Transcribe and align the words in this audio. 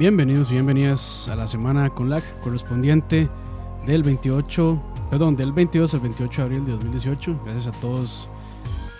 Bienvenidos 0.00 0.48
y 0.48 0.54
bienvenidas 0.54 1.28
a 1.28 1.36
la 1.36 1.46
semana 1.46 1.90
con 1.90 2.08
lag 2.08 2.22
correspondiente 2.40 3.28
del 3.84 4.02
28, 4.02 4.82
perdón, 5.10 5.36
del 5.36 5.52
22 5.52 5.92
al 5.92 6.00
28 6.00 6.40
de 6.40 6.42
abril 6.42 6.64
de 6.64 6.72
2018. 6.72 7.42
Gracias 7.44 7.66
a 7.66 7.78
todos 7.82 8.26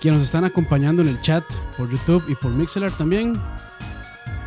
quienes 0.02 0.20
nos 0.20 0.26
están 0.26 0.44
acompañando 0.44 1.00
en 1.00 1.08
el 1.08 1.18
chat 1.22 1.42
por 1.78 1.90
YouTube 1.90 2.22
y 2.28 2.34
por 2.34 2.50
Mixelar 2.50 2.92
también. 2.92 3.32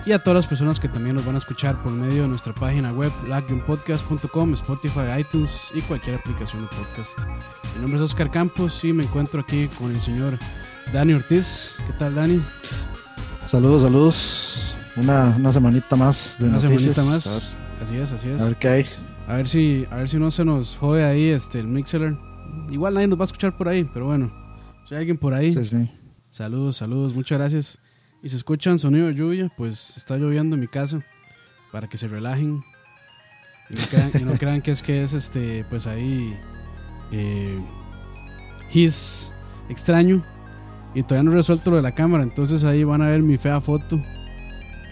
Y 0.05 0.12
a 0.12 0.20
todas 0.20 0.36
las 0.36 0.45
personas 0.45 0.80
que 0.80 0.88
también 0.88 1.16
nos 1.16 1.26
van 1.26 1.34
a 1.34 1.39
escuchar 1.39 1.81
por 1.81 1.91
medio 1.91 2.21
de 2.21 2.27
nuestra 2.27 2.54
página 2.54 2.94
web 2.94 3.12
lagunpodcast.com, 3.27 4.54
Spotify, 4.54 5.22
iTunes 5.22 5.72
y 5.73 5.81
cualquier 5.81 6.17
aplicación 6.17 6.62
de 6.62 6.67
podcast. 6.67 7.17
Mi 7.73 7.81
nombre 7.81 7.98
es 7.98 8.04
Oscar 8.04 8.30
Campos 8.30 8.84
y 8.84 8.94
me 8.94 9.05
encuentro 9.05 9.40
aquí 9.40 9.70
con 9.80 9.90
el 9.90 9.99
señor 9.99 10.38
Dani 10.94 11.13
Ortiz. 11.13 11.80
¿Qué 11.88 11.94
tal, 11.94 12.13
Dani? 12.13 12.44
Saludos, 13.48 13.81
saludos. 13.81 14.83
Una, 14.95 15.35
una 15.38 15.52
semanita 15.52 15.95
más 15.95 16.35
de 16.39 16.45
Una 16.45 16.53
noticias. 16.59 16.95
semanita 16.95 17.03
más. 17.03 17.57
Así 17.81 17.97
es, 17.97 18.11
así 18.11 18.29
es. 18.29 18.41
A 18.41 18.45
ver 18.45 18.55
qué 18.57 18.67
hay. 18.67 18.85
A 19.27 19.35
ver 19.38 19.47
si, 19.47 19.88
a 19.89 19.95
ver 19.95 20.09
si 20.09 20.17
no 20.17 20.29
se 20.31 20.45
nos 20.45 20.75
jode 20.75 21.03
ahí 21.03 21.25
este 21.29 21.59
el 21.59 21.67
Mixeler. 21.67 22.16
Igual 22.69 22.93
nadie 22.93 23.07
nos 23.07 23.17
va 23.19 23.23
a 23.23 23.25
escuchar 23.25 23.57
por 23.57 23.67
ahí, 23.69 23.83
pero 23.91 24.05
bueno. 24.05 24.31
Si 24.88 24.93
hay 24.93 24.99
alguien 24.99 25.17
por 25.17 25.33
ahí, 25.33 25.52
Sí, 25.53 25.63
sí. 25.63 25.89
saludos, 26.29 26.77
saludos, 26.77 27.13
muchas 27.16 27.38
gracias. 27.39 27.79
Y 28.21 28.29
si 28.29 28.35
escuchan 28.35 28.77
sonido 28.79 29.07
de 29.07 29.16
lluvia, 29.16 29.52
pues 29.57 29.97
está 29.97 30.17
lloviendo 30.17 30.55
en 30.55 30.61
mi 30.61 30.67
casa 30.67 31.02
para 31.71 31.88
que 31.88 31.97
se 31.97 32.07
relajen 32.07 32.61
y 33.69 33.73
no 33.75 33.81
crean, 33.89 34.11
y 34.19 34.23
no 34.25 34.33
crean 34.33 34.61
que 34.61 34.71
es 34.71 34.83
que 34.83 35.03
es 35.03 35.13
este, 35.13 35.66
pues 35.69 35.88
ahí 35.88 36.33
eh, 37.11 37.59
his 38.73 39.33
extraño 39.69 40.23
y 40.94 41.02
todavía 41.03 41.23
no 41.23 41.31
he 41.31 41.35
resuelto 41.35 41.72
lo 41.72 41.78
de 41.78 41.81
la 41.81 41.95
cámara, 41.95 42.23
entonces 42.23 42.63
ahí 42.63 42.83
van 42.83 43.02
a 43.02 43.07
ver 43.07 43.22
mi 43.23 43.38
fea 43.38 43.59
foto 43.59 44.00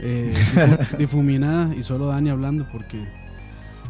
eh, 0.01 0.33
difu- 0.35 0.97
difuminada 0.97 1.73
y 1.75 1.83
solo 1.83 2.07
Dani 2.07 2.29
hablando 2.29 2.67
porque 2.71 3.07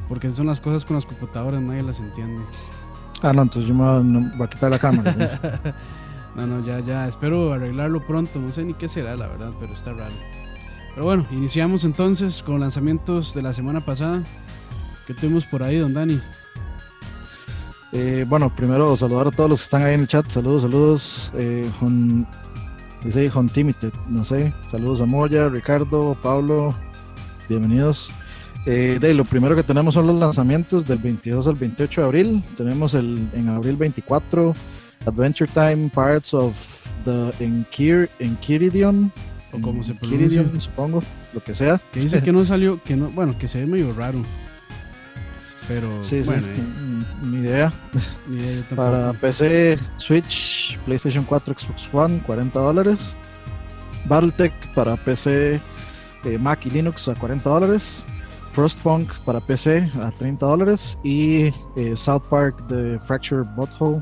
porque 0.07 0.29
son 0.29 0.45
las 0.47 0.59
cosas 0.59 0.83
con 0.85 0.95
las 0.97 1.05
computadoras 1.05 1.61
nadie 1.61 1.83
las 1.83 1.99
entiende. 1.99 2.43
Ah, 3.21 3.31
no, 3.33 3.43
entonces 3.43 3.67
yo 3.69 3.73
me 3.75 3.83
voy 3.83 3.99
a, 3.99 4.03
no, 4.03 4.31
voy 4.37 4.45
a 4.45 4.49
quitar 4.49 4.69
la 4.71 4.79
cámara. 4.79 5.15
¿no? 5.63 5.71
No, 6.33 6.47
no, 6.47 6.65
ya, 6.65 6.79
ya, 6.79 7.09
espero 7.09 7.51
arreglarlo 7.51 8.07
pronto, 8.07 8.39
no 8.39 8.53
sé 8.53 8.63
ni 8.63 8.73
qué 8.73 8.87
será 8.87 9.17
la 9.17 9.27
verdad, 9.27 9.51
pero 9.59 9.73
está 9.73 9.91
raro. 9.91 10.13
Pero 10.95 11.05
bueno, 11.05 11.27
iniciamos 11.31 11.83
entonces 11.83 12.41
con 12.41 12.61
lanzamientos 12.61 13.33
de 13.33 13.41
la 13.41 13.51
semana 13.51 13.81
pasada. 13.81 14.23
¿Qué 15.05 15.13
tuvimos 15.13 15.45
por 15.45 15.61
ahí, 15.61 15.77
don 15.79 15.93
Dani? 15.93 16.21
Eh, 17.91 18.25
bueno, 18.29 18.49
primero 18.55 18.95
saludar 18.95 19.27
a 19.27 19.31
todos 19.31 19.49
los 19.49 19.59
que 19.59 19.63
están 19.65 19.83
ahí 19.83 19.93
en 19.93 20.01
el 20.01 20.07
chat. 20.07 20.25
Saludos, 20.29 20.61
saludos. 20.61 21.31
Eh, 21.35 21.69
dice 23.03 23.29
Jon 23.29 23.49
Timite, 23.49 23.91
no 24.09 24.23
sé. 24.25 24.53
Saludos 24.69 25.01
a 25.01 25.05
Moya, 25.05 25.49
Ricardo, 25.49 26.17
Pablo. 26.21 26.75
Bienvenidos. 27.49 28.11
Eh, 28.65 28.99
de 29.01 29.13
lo 29.15 29.25
primero 29.25 29.55
que 29.55 29.63
tenemos 29.63 29.95
son 29.95 30.05
los 30.07 30.19
lanzamientos 30.19 30.85
del 30.85 30.99
22 30.99 31.47
al 31.47 31.55
28 31.55 32.01
de 32.01 32.07
abril. 32.07 32.43
Tenemos 32.57 32.93
el 32.93 33.27
en 33.33 33.49
abril 33.49 33.75
24 33.75 34.53
Adventure 35.07 35.49
Time 35.51 35.89
Parts 35.93 36.33
of 36.33 36.53
the 37.05 37.43
Enkir, 37.43 38.09
Enkiridion. 38.19 39.11
O 39.51 39.59
como 39.59 39.83
se 39.83 39.93
Enkiridion, 39.93 40.45
pronuncia. 40.45 40.61
supongo, 40.61 41.03
lo 41.33 41.43
que 41.43 41.53
sea. 41.55 41.81
Que 41.91 41.99
dice 42.01 42.21
que 42.21 42.31
no 42.31 42.45
salió, 42.45 42.79
que 42.83 42.95
no, 42.95 43.09
bueno, 43.09 43.35
que 43.37 43.47
se 43.47 43.59
ve 43.59 43.65
medio 43.65 43.93
raro. 43.93 44.19
Pero 45.67 45.87
Sí, 46.03 46.21
bueno, 46.21 46.47
sí, 46.53 46.61
eh, 46.61 46.63
ni 47.21 47.37
idea. 47.37 47.71
ni 48.27 48.37
idea, 48.37 48.53
yo 48.53 48.61
tampoco. 48.63 48.75
Para 48.75 49.13
PC, 49.13 49.79
Switch, 49.97 50.77
PlayStation 50.85 51.23
4, 51.23 51.53
Xbox 51.57 51.89
One, 51.93 52.19
40 52.25 52.59
dólares. 52.59 53.13
Battletech 54.05 54.53
para 54.73 54.95
PC, 54.97 55.61
eh, 56.25 56.37
Mac 56.39 56.65
y 56.65 56.69
Linux 56.69 57.07
a 57.07 57.15
40 57.15 57.49
dólares. 57.49 58.05
Frostpunk 58.53 59.13
para 59.25 59.39
PC 59.39 59.89
a 60.01 60.11
30 60.11 60.45
dólares. 60.45 60.97
Y 61.03 61.53
eh, 61.75 61.95
South 61.95 62.23
Park 62.29 62.67
de 62.67 62.99
Fracture 62.99 63.43
Butthole 63.55 64.01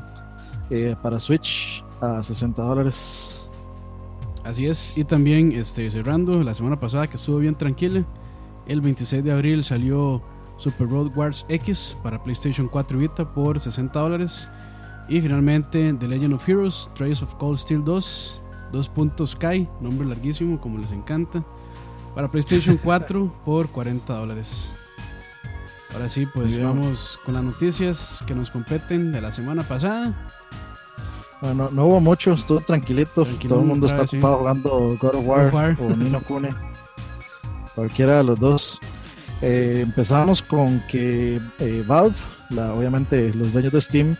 eh, 0.70 0.96
para 1.02 1.18
Switch 1.20 1.84
a 2.00 2.22
60 2.22 2.62
dólares. 2.62 3.36
Así 4.44 4.66
es, 4.66 4.94
y 4.96 5.04
también 5.04 5.52
este, 5.52 5.90
cerrando 5.90 6.42
la 6.42 6.54
semana 6.54 6.80
pasada 6.80 7.06
que 7.06 7.18
estuvo 7.18 7.38
bien 7.38 7.54
tranquila, 7.54 8.04
el 8.66 8.80
26 8.80 9.22
de 9.22 9.32
abril 9.32 9.64
salió 9.64 10.22
Super 10.60 10.88
Road 10.88 11.10
Wars 11.16 11.44
X 11.48 11.96
para 12.02 12.22
PlayStation 12.22 12.68
4 12.68 12.98
y 12.98 13.00
Vita 13.00 13.32
por 13.32 13.58
60 13.58 13.98
dólares. 13.98 14.48
Y 15.08 15.20
finalmente 15.20 15.92
The 15.94 16.06
Legend 16.06 16.34
of 16.34 16.48
Heroes, 16.48 16.90
Trace 16.94 17.24
of 17.24 17.34
Cold 17.36 17.58
Steel 17.58 17.82
2, 17.84 18.40
2.sky, 18.72 19.66
nombre 19.80 20.06
larguísimo 20.06 20.60
como 20.60 20.78
les 20.78 20.92
encanta, 20.92 21.42
para 22.14 22.30
PlayStation 22.30 22.76
4 22.84 23.32
por 23.44 23.68
40 23.68 24.14
dólares. 24.14 24.76
Ahora 25.92 26.08
sí, 26.08 26.26
pues 26.32 26.54
bien. 26.54 26.64
vamos 26.68 27.18
con 27.24 27.34
las 27.34 27.42
noticias 27.42 28.22
que 28.26 28.34
nos 28.36 28.50
competen 28.50 29.10
de 29.10 29.20
la 29.20 29.32
semana 29.32 29.64
pasada. 29.64 30.14
Bueno, 31.40 31.68
no 31.72 31.86
hubo 31.86 32.00
mucho, 32.00 32.34
estuvo 32.34 32.60
tranquilito. 32.60 33.24
Tranquilo, 33.24 33.54
Todo 33.54 33.62
el 33.62 33.68
mundo 33.68 33.86
está 33.86 34.02
vez, 34.02 34.10
sí. 34.10 34.16
ocupado 34.18 34.38
jugando 34.38 34.70
God 35.00 35.14
of 35.16 35.26
War, 35.26 35.46
of 35.46 35.54
War. 35.54 35.76
o 35.80 35.96
Nino 35.96 36.20
Kune. 36.22 36.50
Cualquiera 37.74 38.18
de 38.18 38.24
los 38.24 38.38
dos. 38.38 38.78
Eh, 39.42 39.80
empezamos 39.82 40.42
con 40.42 40.80
que 40.80 41.40
eh, 41.58 41.84
Valve, 41.86 42.16
la, 42.50 42.74
obviamente 42.74 43.32
los 43.34 43.52
dueños 43.52 43.72
de 43.72 43.80
Steam, 43.80 44.16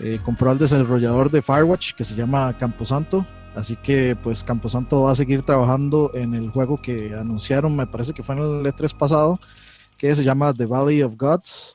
eh, 0.00 0.18
compró 0.24 0.50
al 0.50 0.58
desarrollador 0.58 1.30
de 1.30 1.42
Firewatch 1.42 1.94
que 1.94 2.04
se 2.04 2.14
llama 2.14 2.54
Camposanto. 2.58 3.26
Así 3.54 3.76
que 3.76 4.16
pues 4.22 4.42
Camposanto 4.42 5.02
va 5.02 5.12
a 5.12 5.14
seguir 5.14 5.42
trabajando 5.42 6.10
en 6.14 6.34
el 6.34 6.50
juego 6.50 6.80
que 6.80 7.14
anunciaron, 7.14 7.76
me 7.76 7.86
parece 7.86 8.14
que 8.14 8.22
fue 8.22 8.34
en 8.34 8.40
el 8.40 8.72
E3 8.72 8.96
pasado, 8.96 9.38
que 9.98 10.14
se 10.14 10.24
llama 10.24 10.54
The 10.54 10.64
Valley 10.64 11.02
of 11.02 11.16
Gods. 11.16 11.74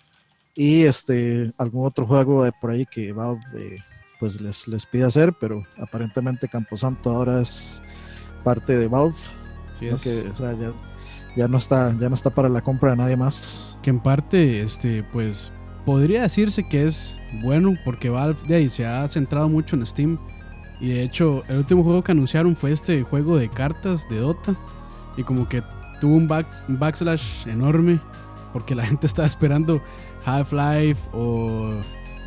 Y 0.55 0.85
este 0.85 1.53
algún 1.59 1.85
otro 1.85 2.07
juego 2.07 2.43
de 2.43 2.51
por 2.51 2.71
ahí 2.71 2.87
que 2.87 3.13
Valve 3.13 3.77
pues 4.19 4.41
les, 4.41 4.67
les 4.67 4.87
pide 4.87 5.03
hacer, 5.03 5.33
pero 5.39 5.63
aparentemente 5.77 6.47
Camposanto 6.47 7.11
ahora 7.11 7.41
es 7.41 7.79
parte 8.43 8.75
de 8.75 8.87
Valve, 8.87 9.15
¿no? 9.81 9.87
es. 9.93 10.01
que 10.01 10.29
o 10.29 10.33
sea, 10.35 10.53
ya, 10.53 10.73
ya 11.37 11.47
no 11.47 11.57
está, 11.57 11.95
ya 11.99 12.09
no 12.09 12.15
está 12.15 12.31
para 12.31 12.49
la 12.49 12.61
compra 12.61 12.91
de 12.91 12.97
nadie 12.97 13.15
más. 13.15 13.77
que 13.83 13.91
en 13.91 13.99
parte, 13.99 14.61
este, 14.61 15.03
pues 15.03 15.51
podría 15.85 16.23
decirse 16.23 16.67
que 16.67 16.83
es 16.83 17.15
bueno 17.43 17.75
porque 17.85 18.09
Valve 18.09 18.39
de 18.47 18.55
ahí 18.55 18.69
se 18.69 18.85
ha 18.85 19.07
centrado 19.07 19.47
mucho 19.47 19.75
en 19.75 19.85
Steam. 19.85 20.17
Y 20.81 20.89
de 20.89 21.03
hecho 21.03 21.43
el 21.47 21.57
último 21.57 21.83
juego 21.83 22.03
que 22.03 22.11
anunciaron 22.11 22.55
fue 22.55 22.71
este 22.71 23.03
juego 23.03 23.37
de 23.37 23.49
cartas 23.49 24.09
de 24.09 24.17
Dota. 24.17 24.55
Y 25.15 25.23
como 25.23 25.47
que 25.47 25.63
tuvo 26.01 26.15
un, 26.15 26.27
back, 26.27 26.47
un 26.67 26.77
backslash 26.79 27.47
enorme 27.47 27.99
porque 28.51 28.73
la 28.75 28.85
gente 28.87 29.05
estaba 29.05 29.27
esperando 29.27 29.81
Half-Life 30.25 31.09
o 31.13 31.71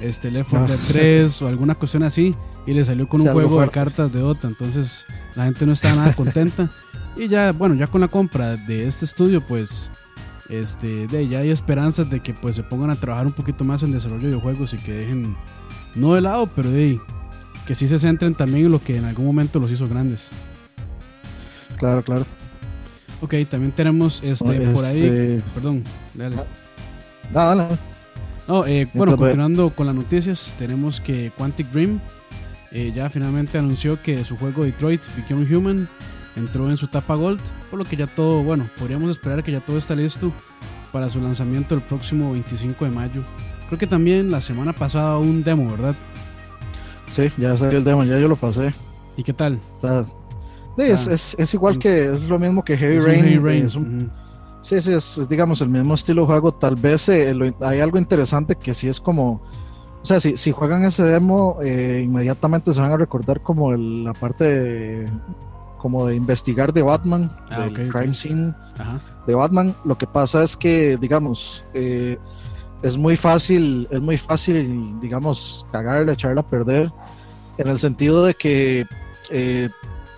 este 0.00 0.30
Left 0.30 0.50
4 0.50 0.68
Dead 0.68 0.78
3 0.88 1.42
o 1.42 1.48
alguna 1.48 1.74
cuestión 1.74 2.04
así. 2.04 2.34
Y 2.66 2.74
le 2.74 2.84
salió 2.84 3.08
con 3.08 3.20
Sí, 3.20 3.26
un 3.26 3.32
juego 3.32 3.60
de 3.60 3.68
cartas 3.68 4.12
de 4.12 4.20
Dota. 4.20 4.46
Entonces 4.46 5.06
la 5.34 5.44
gente 5.44 5.66
no 5.66 5.72
estaba 5.72 5.96
nada 5.96 6.12
contenta 6.14 6.70
y 7.16 7.28
ya 7.28 7.52
bueno 7.52 7.74
ya 7.74 7.86
con 7.86 8.00
la 8.00 8.08
compra 8.08 8.56
de 8.56 8.86
este 8.86 9.04
estudio 9.04 9.44
pues 9.44 9.90
este, 10.48 11.06
de 11.06 11.28
ya 11.28 11.38
hay 11.38 11.50
esperanzas 11.50 12.10
de 12.10 12.20
que 12.20 12.34
pues 12.34 12.56
se 12.56 12.62
pongan 12.62 12.90
a 12.90 12.96
trabajar 12.96 13.26
un 13.26 13.32
poquito 13.32 13.64
más 13.64 13.82
en 13.82 13.92
desarrollo 13.92 14.30
de 14.30 14.36
juegos 14.36 14.74
y 14.74 14.78
que 14.78 14.92
dejen 14.92 15.36
no 15.94 16.14
de 16.14 16.20
lado, 16.20 16.48
pero 16.54 16.70
de 16.70 17.00
que 17.66 17.74
sí 17.74 17.88
se 17.88 17.98
centren 17.98 18.34
también 18.34 18.66
en 18.66 18.72
lo 18.72 18.82
que 18.82 18.96
en 18.96 19.04
algún 19.04 19.26
momento 19.26 19.58
los 19.60 19.70
hizo 19.70 19.88
grandes. 19.88 20.30
Claro, 21.76 22.02
claro. 22.02 22.26
Ok, 23.20 23.34
también 23.48 23.72
tenemos 23.72 24.22
este 24.22 24.60
por 24.72 24.84
ahí, 24.84 25.02
Este, 25.02 25.42
perdón, 25.54 25.84
dale. 26.14 26.36
ah, 27.34 27.54
dale. 27.54 27.66
No, 28.48 28.66
eh, 28.66 28.88
bueno, 28.94 29.16
continuando 29.16 29.70
con 29.70 29.86
las 29.86 29.94
noticias, 29.94 30.54
tenemos 30.58 31.00
que 31.00 31.30
Quantic 31.36 31.68
Dream 31.70 32.00
eh, 32.72 32.92
ya 32.94 33.08
finalmente 33.08 33.58
anunció 33.58 34.00
que 34.02 34.24
su 34.24 34.36
juego 34.36 34.64
Detroit 34.64 35.00
Become 35.16 35.54
Human 35.54 35.88
entró 36.40 36.68
en 36.68 36.76
su 36.76 36.86
etapa 36.86 37.14
Gold, 37.14 37.40
por 37.70 37.78
lo 37.78 37.84
que 37.84 37.96
ya 37.96 38.06
todo, 38.08 38.42
bueno, 38.42 38.66
podríamos 38.78 39.10
esperar 39.10 39.44
que 39.44 39.52
ya 39.52 39.60
todo 39.60 39.78
está 39.78 39.94
listo 39.94 40.32
para 40.92 41.08
su 41.08 41.20
lanzamiento 41.20 41.74
el 41.76 41.80
próximo 41.82 42.32
25 42.32 42.84
de 42.84 42.90
mayo. 42.90 43.22
Creo 43.68 43.78
que 43.78 43.86
también 43.86 44.30
la 44.30 44.40
semana 44.40 44.72
pasada 44.72 45.18
un 45.18 45.44
demo, 45.44 45.70
¿verdad? 45.70 45.94
Sí, 47.08 47.30
ya 47.38 47.56
salió 47.56 47.78
el 47.78 47.84
demo, 47.84 48.04
ya 48.04 48.18
yo 48.18 48.28
lo 48.28 48.36
pasé. 48.36 48.72
¿Y 49.16 49.22
qué 49.22 49.32
tal? 49.32 49.60
Está, 49.72 50.04
sí, 50.04 50.12
es, 50.82 51.08
Ah. 51.08 51.12
es, 51.14 51.36
es 51.38 51.54
igual 51.54 51.78
que, 51.78 52.12
es 52.12 52.28
lo 52.28 52.38
mismo 52.38 52.64
que 52.64 52.76
Heavy 52.76 52.98
Rain. 53.00 53.22
Heavy 53.24 53.38
Rain, 53.38 53.66
es 53.66 53.74
un- 53.74 53.98
ujú. 54.02 54.10
Sí, 54.62 54.80
sí, 54.80 54.92
es, 54.92 55.16
es, 55.18 55.28
digamos 55.28 55.60
el 55.62 55.68
mismo 55.70 55.94
estilo 55.94 56.22
de 56.22 56.26
juego. 56.26 56.52
Tal 56.52 56.76
vez 56.76 57.08
eh, 57.08 57.32
lo- 57.34 57.54
hay 57.66 57.80
algo 57.80 57.98
interesante 57.98 58.56
que 58.56 58.74
sí 58.74 58.88
es 58.88 59.00
como. 59.00 59.40
O 60.02 60.04
sea, 60.04 60.18
si, 60.20 60.36
si 60.36 60.52
juegan 60.52 60.84
ese 60.84 61.02
demo, 61.02 61.58
eh, 61.62 62.02
inmediatamente 62.04 62.72
se 62.72 62.80
van 62.80 62.92
a 62.92 62.96
recordar 62.96 63.40
como 63.42 63.72
el- 63.72 64.04
la 64.04 64.12
parte 64.14 64.44
de, 64.44 65.06
como 65.80 66.06
de 66.06 66.14
investigar 66.14 66.72
de 66.72 66.82
Batman, 66.82 67.34
Ah, 67.50 67.60
del 67.60 67.70
ok, 67.72 67.78
ok. 67.86 67.98
crime 67.98 68.14
scene 68.14 68.54
Ajá. 68.78 69.00
de 69.26 69.34
Batman. 69.34 69.74
Lo 69.84 69.96
que 69.96 70.06
pasa 70.06 70.42
es 70.42 70.56
que, 70.56 70.96
digamos, 71.00 71.64
eh, 71.74 72.18
es 72.82 72.96
muy 72.96 73.16
fácil, 73.16 73.88
es 73.90 74.00
muy 74.00 74.16
fácil, 74.18 74.98
digamos, 75.00 75.66
cagarla, 75.72 76.12
echarla 76.12 76.42
a 76.42 76.46
perder, 76.46 76.90
en 77.58 77.68
el 77.68 77.78
sentido 77.78 78.24
de 78.24 78.34
que 78.34 78.86
eh, 79.30 79.68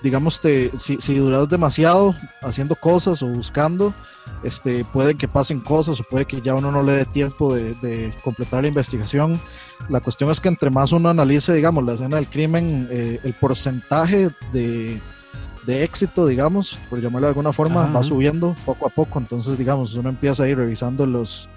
digamos, 0.03 0.41
te, 0.41 0.77
si, 0.77 0.97
si 1.01 1.17
duras 1.17 1.49
demasiado 1.49 2.15
haciendo 2.43 2.75
cosas 2.75 3.23
o 3.23 3.29
buscando, 3.29 3.95
este, 4.43 4.85
puede 4.85 5.15
que 5.17 5.29
pasen 5.29 5.61
cosas 5.61 6.01
o 6.01 6.03
puede 6.05 6.25
que 6.25 6.41
ya 6.41 6.55
uno 6.57 6.73
no 6.73 6.83
le 6.83 6.93
dé 6.93 7.05
tiempo 7.05 7.55
de, 7.55 7.75
de 7.75 8.13
completar 8.25 8.63
la 8.63 8.69
investigación. 8.69 9.41
La 9.89 10.01
cuestión 10.01 10.29
es 10.31 10.41
que 10.41 10.49
entre 10.49 10.71
más 10.71 10.91
uno 10.91 11.09
analice, 11.09 11.53
digamos, 11.53 11.85
la 11.85 11.93
escena 11.95 12.17
del 12.17 12.27
crimen, 12.27 12.89
eh, 12.91 13.21
el 13.23 13.33
porcentaje 13.35 14.31
de, 14.53 15.01
de 15.67 15.85
éxito, 15.85 16.27
digamos, 16.27 16.79
por 16.91 17.01
llamarlo 17.01 17.27
de 17.27 17.31
alguna 17.31 17.53
forma, 17.53 17.85
Ajá. 17.85 17.95
va 17.95 18.03
subiendo 18.03 18.57
poco 18.65 18.87
a 18.87 18.91
poco. 18.91 19.19
Entonces, 19.19 19.57
digamos, 19.57 19.95
uno 19.95 20.09
empieza 20.09 20.45
a 20.45 20.49
ir 20.49 20.57
revisando 20.57 21.07
los, 21.07 21.49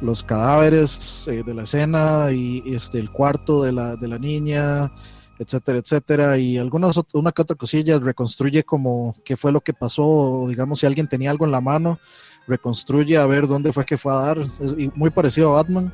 los 0.00 0.22
cadáveres 0.22 1.26
eh, 1.28 1.42
de 1.44 1.54
la 1.54 1.62
escena 1.62 2.30
y, 2.32 2.62
y, 2.64 2.74
este, 2.74 2.98
el 2.98 3.10
cuarto 3.10 3.62
de 3.62 3.72
la, 3.72 3.96
de 3.96 4.08
la 4.08 4.18
niña, 4.18 4.92
etcétera, 5.38 5.78
etcétera. 5.78 6.38
Y 6.38 6.58
algunas, 6.58 7.00
una 7.14 7.32
que 7.32 7.42
otra 7.42 7.56
cosilla 7.56 7.98
reconstruye 7.98 8.64
como 8.64 9.16
qué 9.24 9.36
fue 9.36 9.52
lo 9.52 9.60
que 9.60 9.72
pasó, 9.72 10.06
o 10.06 10.48
digamos, 10.48 10.80
si 10.80 10.86
alguien 10.86 11.08
tenía 11.08 11.30
algo 11.30 11.44
en 11.46 11.52
la 11.52 11.60
mano, 11.60 11.98
reconstruye 12.46 13.16
a 13.16 13.26
ver 13.26 13.46
dónde 13.46 13.72
fue 13.72 13.84
que 13.84 13.98
fue 13.98 14.12
a 14.12 14.16
dar. 14.16 14.38
Es 14.38 14.74
y 14.76 14.90
muy 14.94 15.10
parecido 15.10 15.50
a 15.52 15.62
Batman. 15.62 15.92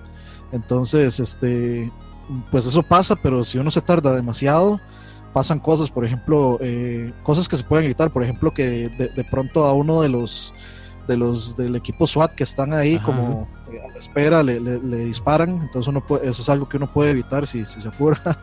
Entonces, 0.52 1.20
este, 1.20 1.90
pues 2.50 2.66
eso 2.66 2.82
pasa, 2.82 3.16
pero 3.16 3.44
si 3.44 3.58
uno 3.58 3.70
se 3.70 3.80
tarda 3.80 4.14
demasiado, 4.14 4.80
pasan 5.34 5.58
cosas, 5.58 5.90
por 5.90 6.06
ejemplo, 6.06 6.56
eh, 6.62 7.12
cosas 7.22 7.46
que 7.48 7.58
se 7.58 7.64
pueden 7.64 7.84
evitar, 7.84 8.10
por 8.10 8.22
ejemplo, 8.22 8.50
que 8.54 8.88
de, 8.88 9.08
de 9.08 9.24
pronto 9.24 9.64
a 9.66 9.74
uno 9.74 10.00
de 10.00 10.08
los 10.08 10.54
de 11.06 11.18
los 11.18 11.54
del 11.54 11.76
equipo 11.76 12.06
SWAT 12.06 12.32
que 12.34 12.44
están 12.44 12.72
ahí 12.72 12.94
Ajá. 12.96 13.04
como 13.04 13.46
eh, 13.70 13.78
a 13.86 13.92
la 13.92 13.98
espera 13.98 14.42
le, 14.42 14.58
le- 14.58 14.80
le 14.82 14.96
disparan, 15.04 15.50
entonces 15.60 15.86
uno 15.88 16.00
puede, 16.00 16.26
eso 16.26 16.40
es 16.40 16.48
algo 16.48 16.66
que 16.66 16.78
uno 16.78 16.90
puede 16.90 17.10
evitar 17.10 17.46
si, 17.46 17.66
si 17.66 17.80
se 17.82 17.88
apura. 17.88 18.18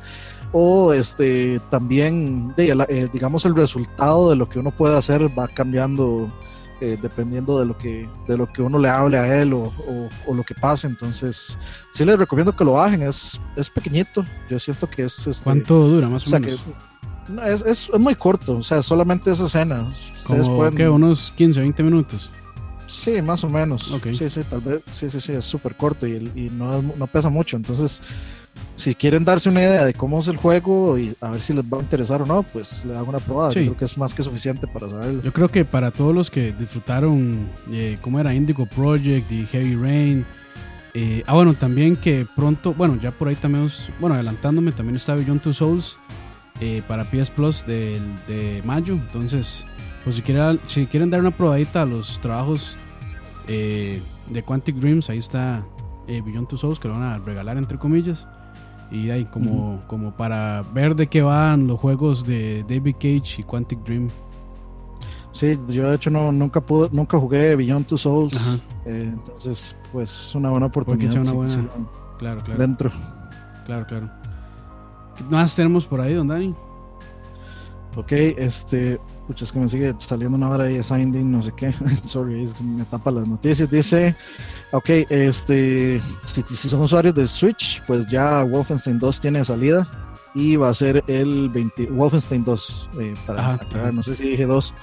O 0.53 0.91
este 0.91 1.61
también, 1.69 2.53
de, 2.57 2.71
eh, 2.89 3.07
digamos, 3.13 3.45
el 3.45 3.55
resultado 3.55 4.29
de 4.29 4.35
lo 4.35 4.49
que 4.49 4.59
uno 4.59 4.71
puede 4.71 4.97
hacer 4.97 5.27
va 5.39 5.47
cambiando 5.47 6.29
eh, 6.81 6.97
dependiendo 7.01 7.59
de 7.59 7.65
lo 7.65 7.77
que 7.77 8.09
de 8.27 8.37
lo 8.37 8.51
que 8.51 8.61
uno 8.61 8.77
le 8.79 8.89
hable 8.89 9.17
a 9.17 9.41
él 9.41 9.53
o, 9.53 9.61
o- 9.63 10.09
o 10.27 10.33
lo 10.33 10.43
que 10.43 10.55
pase. 10.55 10.87
Entonces, 10.87 11.57
sí 11.93 12.03
les 12.03 12.17
recomiendo 12.19 12.55
que 12.55 12.65
lo 12.65 12.73
bajen. 12.73 13.03
Es, 13.03 13.39
es 13.55 13.69
pequeñito. 13.69 14.25
Yo 14.49 14.59
siento 14.59 14.89
que 14.89 15.03
es 15.03 15.27
este, 15.27 15.43
¿Cuánto 15.43 15.87
dura 15.87 16.09
más 16.09 16.23
o, 16.23 16.27
o 16.27 16.29
sea, 16.31 16.39
menos? 16.39 16.59
que 16.59 17.31
no, 17.33 17.43
es, 17.43 17.61
es, 17.61 17.89
es 17.93 17.99
muy 17.99 18.15
corto, 18.15 18.57
o 18.57 18.63
sea, 18.63 18.81
solamente 18.81 19.31
esa 19.31 19.45
escena. 19.45 19.87
Como 20.25 20.57
pueden- 20.57 20.89
unos 20.89 21.31
15, 21.37 21.59
20 21.59 21.83
minutos. 21.83 22.31
Sí, 22.87 23.21
más 23.21 23.41
o 23.45 23.49
menos. 23.49 23.89
Ok. 23.91 24.07
Sí, 24.17 24.29
sí, 24.29 24.41
tal 24.49 24.59
vez. 24.61 24.81
Sí, 24.89 25.09
sí, 25.09 25.21
sí, 25.21 25.31
es 25.31 25.45
súper 25.45 25.75
corto 25.75 26.05
y, 26.05 26.15
y 26.35 26.49
no, 26.51 26.81
no 26.81 27.07
pesa 27.07 27.29
mucho. 27.29 27.55
Entonces, 27.55 28.01
si 28.75 28.95
quieren 28.95 29.24
darse 29.24 29.50
una 29.50 29.62
idea 29.62 29.86
de 29.86 29.94
cómo 29.94 30.19
es 30.19 30.27
el 30.27 30.38
juego 30.38 30.98
y 30.98 31.13
a 31.21 31.30
ver 31.30 31.42
si 31.42 31.53
les 31.53 31.63
va 31.65 31.77
a 31.77 31.81
interesar 31.81 32.21
o 32.21 32.25
no, 32.25 32.42
pues 32.44 32.83
le 32.86 32.95
hago 32.98 33.09
una 33.09 33.19
probada. 33.19 33.51
Sí. 33.51 33.59
Yo 33.59 33.65
creo 33.68 33.77
que 33.77 33.86
es 33.86 33.98
más 33.98 34.13
que 34.13 34.24
suficiente 34.24 34.65
para 34.68 34.89
saberlo. 34.89 35.21
Yo 35.21 35.31
creo 35.31 35.50
que 35.50 35.65
para 35.65 35.92
todos 35.92 36.15
los 36.15 36.31
que 36.31 36.51
disfrutaron, 36.51 37.48
eh, 37.71 37.98
cómo 38.01 38.19
era 38.19 38.33
Indigo 38.33 38.65
Project 38.65 39.31
y 39.31 39.45
Heavy 39.45 39.75
Rain. 39.75 40.25
eh, 40.94 41.24
ah, 41.27 41.36
bueno, 41.36 41.53
también 41.53 41.95
que 41.95 42.25
pronto, 42.36 42.74
bueno, 42.74 42.98
ya 43.01 43.12
por 43.12 43.27
ahí 43.30 43.36
también, 43.36 43.65
os- 43.65 43.88
bueno, 44.00 44.15
adelantándome, 44.15 44.71
también 44.74 44.95
está 44.98 45.15
Beyond 45.15 45.42
Two 45.42 45.53
Souls 45.53 45.98
eh, 46.59 46.81
para 46.88 47.03
PS 47.06 47.31
Plus 47.31 47.65
del- 47.65 48.01
de 48.27 48.62
mayo. 48.65 48.94
Entonces, 48.95 49.65
pues 50.03 50.15
si 50.18 50.21
quieren, 50.21 50.59
si 50.65 50.88
quieren 50.88 51.09
dar 51.09 51.19
una 51.21 51.31
probadita 51.31 51.83
a 51.83 51.86
los 51.86 52.19
trabajos 52.19 52.77
eh, 53.48 54.01
de 54.30 54.44
Quantic 54.44 54.75
Dreams, 54.77 55.09
ahí 55.09 55.18
está 55.19 55.63
eh, 56.07 56.21
Beyond 56.25 56.48
Two 56.50 56.57
Souls, 56.57 56.80
que 56.80 56.88
lo 56.88 56.95
van 56.95 57.03
a 57.03 57.18
regalar 57.19 57.57
entre 57.57 57.77
comillas. 57.77 58.27
Y 58.91 59.09
ahí 59.09 59.23
como, 59.25 59.81
como 59.88 60.11
para 60.11 60.63
ver 60.73 60.95
de 60.95 61.07
qué 61.07 61.21
van 61.21 61.65
los 61.67 61.79
juegos 61.79 62.25
de 62.25 62.63
David 62.67 62.95
Cage 62.95 63.35
y 63.39 63.43
Quantic 63.43 63.79
Dream. 63.85 64.09
Sí, 65.31 65.57
yo 65.69 65.89
de 65.89 65.95
hecho 65.95 66.09
no, 66.09 66.29
nunca 66.31 66.59
pude, 66.59 66.89
nunca 66.91 67.17
jugué 67.17 67.55
Beyond 67.55 67.88
Two 67.88 67.97
Souls. 67.97 68.38
Eh, 68.85 69.09
entonces, 69.13 69.75
pues 69.93 70.11
es 70.11 70.35
una 70.35 70.49
buena 70.49 70.65
oportunidad. 70.65 71.15
una 71.15 71.25
sí, 71.25 71.33
buena- 71.35 71.53
sí, 71.53 71.59
Claro, 72.19 72.41
claro. 72.43 72.59
dentro. 72.59 72.91
Claro, 73.65 73.85
claro. 73.88 74.09
¿Qué 75.15 75.23
más 75.23 75.55
tenemos 75.55 75.88
por 75.88 76.01
ahí, 76.01 76.13
don 76.13 76.27
Dani? 76.27 76.53
Ok, 77.95 78.11
este, 78.11 78.99
pucha, 79.27 79.45
es 79.45 79.51
que 79.51 79.59
me 79.59 79.68
sigue 79.68 79.94
saliendo 79.97 80.38
una 80.38 80.50
hora 80.50 80.65
ahí 80.65 80.77
de 80.77 80.83
Signing, 80.83 81.31
no 81.31 81.44
sé 81.44 81.51
qué. 81.56 81.73
Sorry, 82.06 82.44
es 82.44 82.53
que 82.53 82.63
me 82.63 82.83
tapa 82.85 83.12
las 83.12 83.27
noticias. 83.27 83.69
Dice, 83.69 84.15
ok, 84.71 84.89
este, 85.09 86.01
si, 86.23 86.44
si 86.44 86.69
son 86.69 86.81
usuarios 86.81 87.15
de 87.15 87.27
Switch, 87.27 87.81
pues 87.88 88.07
ya 88.07 88.44
Wolfenstein 88.44 89.00
2 89.00 89.19
tiene 89.19 89.44
salida 89.44 89.89
y 90.33 90.56
va 90.56 90.69
a 90.69 90.73
ser 90.73 91.03
el 91.07 91.50
20, 91.50 91.88
Wolfenstein 91.88 92.44
2, 92.44 92.89
eh, 93.00 93.13
para 93.25 93.53
aclarar, 93.56 93.94
no 93.94 94.03
sé 94.03 94.15
si 94.15 94.29
dije 94.29 94.45
2. 94.45 94.73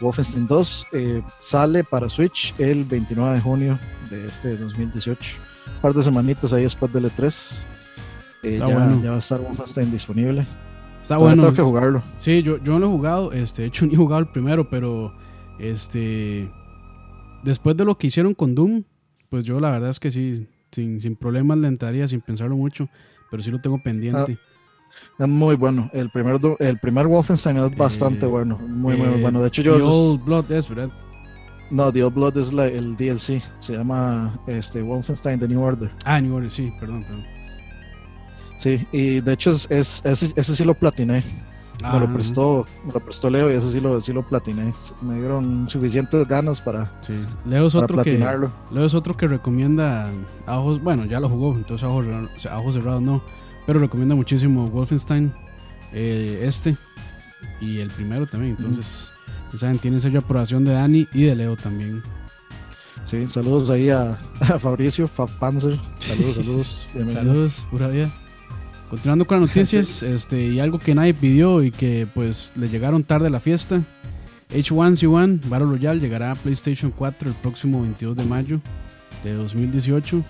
Wolfenstein 0.00 0.46
2 0.46 0.86
eh, 0.92 1.22
sale 1.40 1.82
para 1.82 2.08
Switch 2.08 2.54
el 2.58 2.84
29 2.84 3.34
de 3.34 3.40
junio 3.40 3.78
de 4.10 4.26
este 4.26 4.56
2018. 4.56 5.36
Un 5.74 5.80
par 5.80 5.92
de 5.92 6.02
semanitas 6.02 6.52
ahí 6.52 6.62
después 6.62 6.92
del 6.92 7.06
E3. 7.06 7.64
Eh, 8.42 8.54
Está 8.54 8.68
ya, 8.68 8.74
bueno. 8.74 9.02
ya 9.02 9.10
va 9.10 9.16
a 9.16 9.18
estar 9.18 9.40
Wolfenstein 9.40 9.90
disponible. 9.90 10.46
Está 11.02 11.14
Todavía 11.16 11.36
bueno. 11.36 11.42
tengo 11.52 11.54
que 11.56 11.62
jugarlo. 11.62 12.02
Sí, 12.18 12.42
yo, 12.42 12.62
yo 12.62 12.78
no 12.78 12.86
he 12.86 12.90
jugado, 12.90 13.32
este, 13.32 13.62
de 13.62 13.68
hecho 13.68 13.86
ni 13.86 13.94
he 13.94 13.96
jugado 13.96 14.20
el 14.20 14.28
primero, 14.28 14.68
pero 14.68 15.12
este 15.58 16.50
después 17.42 17.76
de 17.76 17.84
lo 17.84 17.96
que 17.96 18.08
hicieron 18.08 18.34
con 18.34 18.54
Doom, 18.54 18.82
pues 19.30 19.44
yo 19.44 19.60
la 19.60 19.70
verdad 19.70 19.90
es 19.90 20.00
que 20.00 20.10
sí, 20.10 20.46
sin, 20.72 21.00
sin 21.00 21.16
problemas 21.16 21.58
le 21.58 21.68
entraría 21.68 22.06
sin 22.08 22.20
pensarlo 22.20 22.56
mucho, 22.56 22.88
pero 23.30 23.42
sí 23.42 23.50
lo 23.50 23.60
tengo 23.60 23.82
pendiente. 23.82 24.38
Es 25.18 25.28
muy 25.28 25.54
bueno. 25.54 25.90
El 25.92 26.10
primer, 26.10 26.40
el 26.58 26.78
primer 26.78 27.06
Wolfenstein 27.06 27.58
es 27.58 27.76
bastante 27.76 28.26
Eh, 28.26 28.28
bueno. 28.28 28.58
Muy, 28.58 28.94
Eh, 28.94 28.96
muy 28.96 29.20
bueno. 29.20 29.40
De 29.42 29.48
hecho, 29.48 29.62
yo. 29.62 29.76
The 29.76 29.82
Old 29.82 30.24
Blood 30.24 30.50
es, 30.52 30.68
¿verdad? 30.68 30.90
No, 31.70 31.92
The 31.92 32.02
Old 32.04 32.14
Blood 32.14 32.38
es 32.38 32.52
la- 32.52 32.66
el 32.66 32.96
DLC. 32.96 33.42
Se 33.58 33.74
llama 33.76 34.40
este, 34.46 34.80
Wolfenstein 34.82 35.38
The 35.38 35.46
New 35.46 35.60
Order. 35.62 35.90
Ah, 36.04 36.20
New 36.20 36.34
Order, 36.34 36.50
sí, 36.50 36.72
perdón, 36.80 37.04
perdón. 37.04 37.24
Sí, 38.58 38.86
y 38.92 39.20
de 39.20 39.32
hecho, 39.32 39.50
es, 39.50 39.70
es- 39.70 40.02
ese, 40.04 40.32
ese 40.36 40.56
sí 40.56 40.64
lo 40.64 40.74
platiné. 40.74 41.22
Ah, 41.80 41.92
me 41.92 41.98
lo 42.00 42.04
ajá, 42.06 42.14
prestó, 42.14 42.66
me 42.84 42.92
lo 42.92 42.98
prestó 42.98 43.30
Leo 43.30 43.48
y 43.48 43.54
ese 43.54 43.70
sí 43.70 43.78
lo, 43.80 44.00
sí 44.00 44.12
lo 44.12 44.26
platiné. 44.26 44.74
Me 45.00 45.14
dieron 45.20 45.70
suficientes 45.70 46.26
ganas 46.26 46.60
para, 46.60 46.90
Sí. 47.02 47.14
Leo 47.46 47.68
es 47.68 47.72
para 47.74 47.84
otro 47.84 47.98
que 47.98 48.02
platinarlo. 48.10 48.50
Leo 48.72 48.84
es 48.84 48.94
otro 48.94 49.16
que 49.16 49.28
recomienda 49.28 50.08
a 50.46 50.58
ojos, 50.58 50.82
bueno, 50.82 51.04
ya 51.04 51.20
lo 51.20 51.28
jugó, 51.28 51.54
entonces 51.54 51.84
a 51.84 51.88
ojos, 51.88 52.04
a 52.50 52.72
cerrados 52.72 53.00
no, 53.00 53.22
pero 53.64 53.78
recomienda 53.78 54.16
muchísimo 54.16 54.66
Wolfenstein, 54.66 55.32
eh, 55.92 56.40
este 56.42 56.74
y 57.60 57.78
el 57.78 57.90
primero 57.90 58.26
también, 58.26 58.56
entonces, 58.58 59.12
saben, 59.56 59.78
tienen 59.78 60.00
sello 60.00 60.18
aprobación 60.18 60.64
de 60.64 60.72
Dani 60.72 61.06
y 61.14 61.22
de 61.24 61.36
Leo 61.36 61.54
también. 61.56 62.02
Sí, 63.04 63.24
saludos 63.28 63.70
ahí 63.70 63.90
a, 63.90 64.18
a 64.40 64.58
Fabricio, 64.58 65.06
Fab 65.06 65.28
Panzer. 65.38 65.78
Saludos, 66.00 66.34
saludos. 66.34 66.86
Saludos, 67.14 67.66
pura 67.70 67.86
vida. 67.86 68.10
Continuando 68.90 69.26
con 69.26 69.40
las 69.40 69.48
noticias, 69.54 70.02
este, 70.02 70.46
y 70.46 70.60
algo 70.60 70.78
que 70.78 70.94
nadie 70.94 71.14
pidió 71.14 71.62
y 71.62 71.70
que 71.70 72.06
pues 72.14 72.52
le 72.56 72.68
llegaron 72.68 73.04
tarde 73.04 73.26
a 73.26 73.30
la 73.30 73.40
fiesta. 73.40 73.82
H1Z1 74.52 75.40
Battle 75.48 75.66
Royale 75.68 76.00
llegará 76.00 76.32
a 76.32 76.34
PlayStation 76.34 76.90
4 76.96 77.28
el 77.28 77.34
próximo 77.34 77.82
22 77.82 78.16
de 78.16 78.24
mayo 78.24 78.60
de 79.22 79.34
2018. 79.34 80.22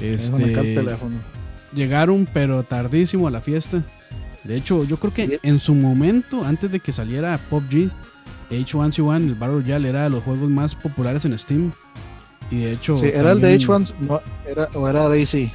Déjame 0.00 0.44
acá 0.44 0.60
el 0.60 0.66
Este, 0.66 0.74
teléfono. 0.74 1.16
llegaron 1.74 2.28
pero 2.32 2.62
tardísimo 2.62 3.26
a 3.26 3.30
la 3.30 3.40
fiesta. 3.40 3.82
De 4.44 4.54
hecho, 4.56 4.84
yo 4.84 4.98
creo 4.98 5.12
que 5.14 5.40
en 5.42 5.58
su 5.58 5.74
momento, 5.74 6.44
antes 6.44 6.70
de 6.70 6.80
que 6.80 6.92
saliera 6.92 7.38
PUBG, 7.50 7.90
H1Z1, 8.50 9.16
el 9.16 9.34
Battle 9.34 9.56
Royale, 9.62 9.88
era 9.88 10.04
de 10.04 10.10
los 10.10 10.22
juegos 10.22 10.48
más 10.50 10.74
populares 10.74 11.24
en 11.24 11.38
Steam. 11.38 11.72
Y 12.50 12.58
de 12.60 12.72
hecho... 12.72 12.96
Sí, 12.98 13.06
era 13.06 13.32
el 13.32 13.40
de 13.40 13.58
también- 13.58 13.68
H1, 13.68 13.94
no, 14.00 14.20
era, 14.46 14.68
o 14.74 14.88
era 14.88 15.08
DC. 15.08 15.50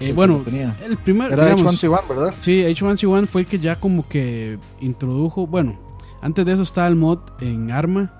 Eh, 0.00 0.12
bueno, 0.12 0.42
el 0.84 0.96
primer... 0.98 1.32
Era 1.32 1.44
digamos, 1.44 1.82
H1C1, 1.82 2.08
¿verdad? 2.08 2.34
Sí, 2.38 2.62
H1Z1 2.62 3.26
fue 3.26 3.42
el 3.42 3.46
que 3.46 3.58
ya 3.58 3.76
como 3.76 4.08
que 4.08 4.58
introdujo, 4.80 5.46
bueno, 5.46 5.78
antes 6.20 6.44
de 6.44 6.52
eso 6.52 6.62
estaba 6.62 6.86
el 6.86 6.96
mod 6.96 7.18
en 7.40 7.70
Arma, 7.70 8.12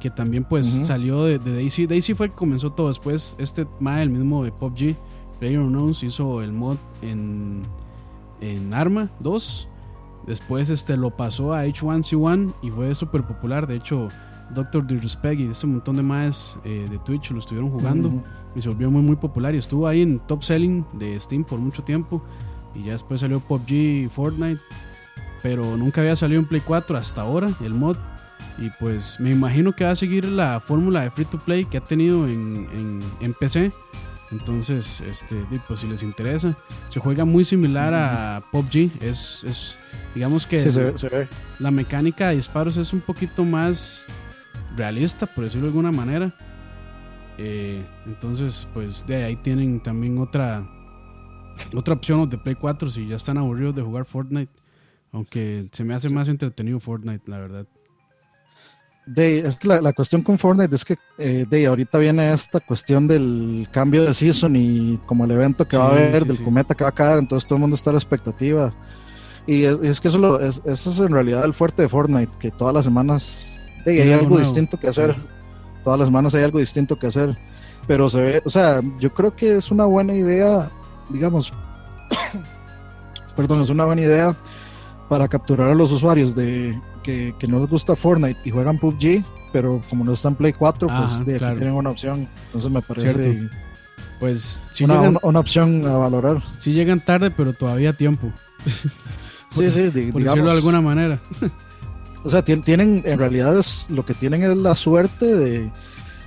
que 0.00 0.10
también 0.10 0.44
pues 0.44 0.66
salió 0.66 1.24
de, 1.24 1.38
de 1.38 1.54
Daisy. 1.54 1.86
Daisy 1.86 2.14
fue 2.14 2.26
el 2.26 2.32
que 2.32 2.38
comenzó 2.38 2.72
todo, 2.72 2.88
después 2.88 3.36
este 3.38 3.66
MA, 3.80 4.02
el 4.02 4.10
mismo 4.10 4.44
de 4.44 4.52
PUBG, 4.52 4.96
PlayerUnknown's 5.40 6.02
hizo 6.02 6.42
el 6.42 6.52
mod 6.52 6.76
en, 7.02 7.62
en 8.40 8.72
Arma 8.74 9.10
2. 9.20 9.68
Después 10.26 10.68
este 10.68 10.96
lo 10.96 11.16
pasó 11.16 11.54
a 11.54 11.64
H1Z1 11.64 12.54
y 12.62 12.70
fue 12.70 12.94
súper 12.94 13.24
popular. 13.24 13.66
De 13.66 13.76
hecho, 13.76 14.08
Doctor 14.54 14.86
Disrespect 14.86 15.40
y 15.40 15.46
este 15.46 15.66
montón 15.66 15.96
de 15.96 16.02
más 16.02 16.58
eh, 16.64 16.86
de 16.90 16.98
Twitch 16.98 17.30
lo 17.30 17.38
estuvieron 17.38 17.70
jugando 17.70 18.22
y 18.54 18.60
se 18.60 18.68
volvió 18.68 18.90
muy 18.90 19.02
muy 19.02 19.16
popular 19.16 19.54
y 19.54 19.58
estuvo 19.58 19.86
ahí 19.86 20.02
en 20.02 20.18
top 20.20 20.42
selling 20.42 20.84
de 20.94 21.18
Steam 21.20 21.44
por 21.44 21.58
mucho 21.58 21.82
tiempo 21.82 22.22
y 22.74 22.84
ya 22.84 22.92
después 22.92 23.20
salió 23.20 23.40
PUBG 23.40 23.70
y 23.70 24.08
Fortnite 24.08 24.60
pero 25.42 25.76
nunca 25.76 26.00
había 26.00 26.16
salido 26.16 26.40
en 26.40 26.46
Play 26.46 26.60
4 26.64 26.96
hasta 26.98 27.22
ahora 27.22 27.48
el 27.64 27.74
mod 27.74 27.96
y 28.58 28.68
pues 28.78 29.18
me 29.20 29.30
imagino 29.30 29.74
que 29.74 29.84
va 29.84 29.92
a 29.92 29.96
seguir 29.96 30.26
la 30.26 30.60
fórmula 30.60 31.02
de 31.02 31.10
free 31.10 31.24
to 31.24 31.38
play 31.38 31.64
que 31.64 31.78
ha 31.78 31.80
tenido 31.80 32.26
en, 32.28 32.68
en, 32.72 33.00
en 33.20 33.32
PC 33.34 33.72
Entonces, 34.32 35.00
este, 35.00 35.44
pues 35.66 35.80
si 35.80 35.88
les 35.88 36.02
interesa, 36.02 36.54
se 36.88 37.00
juega 37.00 37.24
muy 37.24 37.44
similar 37.44 37.92
a 37.94 38.40
PUBG. 38.52 38.90
Es, 39.02 39.42
es 39.44 39.78
digamos 40.14 40.46
que 40.46 40.58
Sí, 40.60 40.70
se 40.70 40.82
ve, 40.84 40.98
se 40.98 41.08
ve. 41.08 41.28
la 41.58 41.70
mecánica 41.70 42.28
de 42.28 42.36
disparos 42.36 42.76
es 42.76 42.92
un 42.92 43.00
poquito 43.00 43.44
más 43.44 44.06
realista, 44.76 45.26
por 45.26 45.44
decirlo 45.44 45.66
de 45.66 45.70
alguna 45.70 45.92
manera. 45.92 46.32
Eh, 47.38 47.82
entonces, 48.06 48.66
pues 48.74 49.06
de 49.06 49.24
ahí 49.24 49.36
tienen 49.36 49.80
también 49.80 50.18
otra 50.18 50.66
otra 51.74 51.94
opción 51.94 52.20
los 52.20 52.30
de 52.30 52.38
Play 52.38 52.54
4 52.54 52.90
si 52.90 53.06
ya 53.06 53.16
están 53.16 53.38
aburridos 53.38 53.74
de 53.74 53.82
jugar 53.82 54.04
Fortnite. 54.04 54.52
Aunque 55.12 55.68
se 55.72 55.84
me 55.84 55.94
hace 55.94 56.08
más 56.08 56.28
entretenido 56.28 56.78
Fortnite, 56.80 57.28
la 57.30 57.38
verdad. 57.38 57.66
De, 59.06 59.40
es 59.40 59.56
que 59.56 59.66
la, 59.66 59.80
la 59.80 59.92
cuestión 59.92 60.22
con 60.22 60.38
Fortnite 60.38 60.74
es 60.74 60.84
que 60.84 60.96
eh, 61.18 61.44
de 61.48 61.66
ahorita 61.66 61.98
viene 61.98 62.32
esta 62.32 62.60
cuestión 62.60 63.08
del 63.08 63.66
cambio 63.72 64.04
de 64.04 64.14
season 64.14 64.54
y 64.54 64.98
como 65.06 65.24
el 65.24 65.32
evento 65.32 65.66
que 65.66 65.76
va 65.76 65.86
a 65.86 65.90
haber, 65.90 66.22
sí, 66.22 66.28
del 66.28 66.36
sí. 66.36 66.44
cometa 66.44 66.74
que 66.74 66.84
va 66.84 66.90
a 66.90 66.94
caer, 66.94 67.18
entonces 67.18 67.46
todo 67.48 67.56
el 67.56 67.60
mundo 67.62 67.74
está 67.74 67.90
a 67.90 67.94
la 67.94 67.98
expectativa. 67.98 68.72
Y 69.46 69.64
es, 69.64 69.78
es 69.82 70.00
que 70.00 70.08
eso, 70.08 70.18
lo- 70.18 70.38
es, 70.40 70.62
eso 70.64 70.90
es 70.90 71.00
en 71.00 71.10
realidad 71.12 71.44
el 71.44 71.54
fuerte 71.54 71.82
de 71.82 71.88
Fortnite, 71.88 72.30
que 72.38 72.50
todas 72.52 72.72
las 72.74 72.84
semanas 72.84 73.59
de, 73.84 74.02
hay 74.02 74.12
algo 74.12 74.38
distinto 74.38 74.78
que 74.78 74.88
hacer. 74.88 75.14
Sí. 75.14 75.20
Todas 75.84 75.98
las 75.98 76.08
semanas 76.08 76.34
hay 76.34 76.42
algo 76.44 76.58
distinto 76.58 76.98
que 76.98 77.06
hacer. 77.06 77.36
Pero 77.86 78.08
se 78.10 78.20
ve, 78.20 78.42
o 78.44 78.50
sea, 78.50 78.80
yo 78.98 79.12
creo 79.12 79.34
que 79.34 79.56
es 79.56 79.70
una 79.70 79.84
buena 79.86 80.14
idea, 80.14 80.70
digamos, 81.08 81.52
perdón, 83.36 83.60
es 83.62 83.70
una 83.70 83.84
buena 83.84 84.02
idea 84.02 84.36
para 85.08 85.26
capturar 85.28 85.70
a 85.70 85.74
los 85.74 85.90
usuarios 85.92 86.34
de 86.34 86.78
que, 87.02 87.34
que 87.38 87.48
no 87.48 87.58
les 87.60 87.68
gusta 87.70 87.96
Fortnite 87.96 88.40
y 88.44 88.50
juegan 88.50 88.78
PUBG, 88.78 89.24
pero 89.52 89.82
como 89.88 90.04
no 90.04 90.12
están 90.12 90.34
Play 90.34 90.52
4, 90.52 90.86
pues 90.88 91.00
Ajá, 91.00 91.24
de 91.24 91.32
aquí 91.32 91.38
claro. 91.38 91.56
tienen 91.56 91.74
una 91.74 91.90
opción. 91.90 92.28
Entonces 92.46 92.70
me 92.70 92.80
parece 92.82 93.12
Cierto. 93.14 93.54
Pues 94.20 94.62
sí, 94.70 94.84
una, 94.84 94.94
llegan, 94.96 95.08
una- 95.10 95.20
una 95.22 95.40
opción 95.40 95.84
a 95.86 95.96
valorar. 95.96 96.42
sí 96.58 96.72
llegan 96.74 97.00
tarde, 97.00 97.30
pero 97.30 97.54
todavía 97.54 97.90
a 97.90 97.92
tiempo. 97.94 98.30
Sí, 99.50 99.70
sí, 99.70 99.88
di- 99.90 99.90
Por 100.12 100.20
digamos, 100.20 100.24
decirlo 100.24 100.50
de 100.50 100.56
alguna 100.56 100.80
manera. 100.82 101.18
o 102.24 102.30
sea, 102.30 102.44
tien- 102.44 102.62
tienen, 102.64 103.02
en 103.04 103.18
realidad 103.18 103.56
es, 103.58 103.86
lo 103.90 104.04
que 104.04 104.14
tienen 104.14 104.42
es 104.42 104.56
la 104.56 104.74
suerte 104.74 105.26
de, 105.36 105.70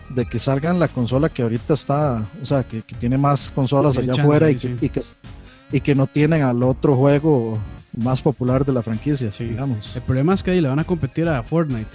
de 0.10 0.26
que 0.26 0.40
salgan 0.40 0.80
la 0.80 0.88
consola 0.88 1.30
que 1.30 1.42
ahorita 1.44 1.74
está, 1.74 2.24
o 2.42 2.46
sea, 2.46 2.64
que, 2.64 2.82
que 2.82 2.96
tiene 2.96 3.18
más 3.18 3.52
consolas 3.52 3.98
allá 3.98 4.08
chance, 4.08 4.22
afuera 4.22 4.50
y, 4.52 4.58
sí, 4.58 4.76
que, 4.80 4.86
y, 4.86 4.90
que, 4.90 5.02
y 5.72 5.82
que 5.82 5.96
no 5.96 6.08
tienen 6.08 6.42
al 6.42 6.62
otro 6.64 6.96
juego 6.96 7.58
más 7.98 8.22
popular 8.22 8.66
de 8.66 8.74
la 8.74 8.82
franquicia, 8.82 9.32
Sí. 9.32 9.44
digamos. 9.46 9.96
El 9.96 10.02
problema 10.02 10.34
es 10.34 10.42
que 10.44 10.52
ahí 10.52 10.62
le 10.62 10.68
van 10.70 10.80
a 10.80 10.84
competir 10.84 11.28
a 11.30 11.42
Fortnite. 11.44 11.88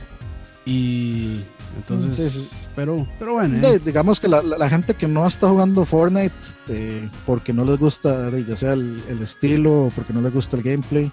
Y 0.64 1.40
entonces, 1.76 2.33
Sí, 2.33 2.40
sí. 2.40 2.67
pero 2.76 3.07
pero 3.19 3.35
bueno, 3.35 3.67
¿eh? 3.67 3.81
Digamos 3.85 4.21
que 4.21 4.28
la, 4.28 4.43
la- 4.43 4.59
la 4.59 4.69
gente 4.69 4.95
que 4.95 5.07
no 5.07 5.26
está 5.26 5.49
jugando 5.49 5.85
Fortnite 5.85 6.35
eh, 6.69 7.09
porque 7.25 7.52
no 7.52 7.64
les 7.64 7.78
gusta 7.78 8.28
ya 8.47 8.55
sea 8.57 8.75
el, 8.75 9.00
el 9.09 9.23
estilo 9.23 9.85
o 9.87 9.88
porque 9.90 10.12
no 10.12 10.21
les 10.21 10.33
gusta 10.33 10.57
el 10.57 10.62
gameplay, 10.62 11.11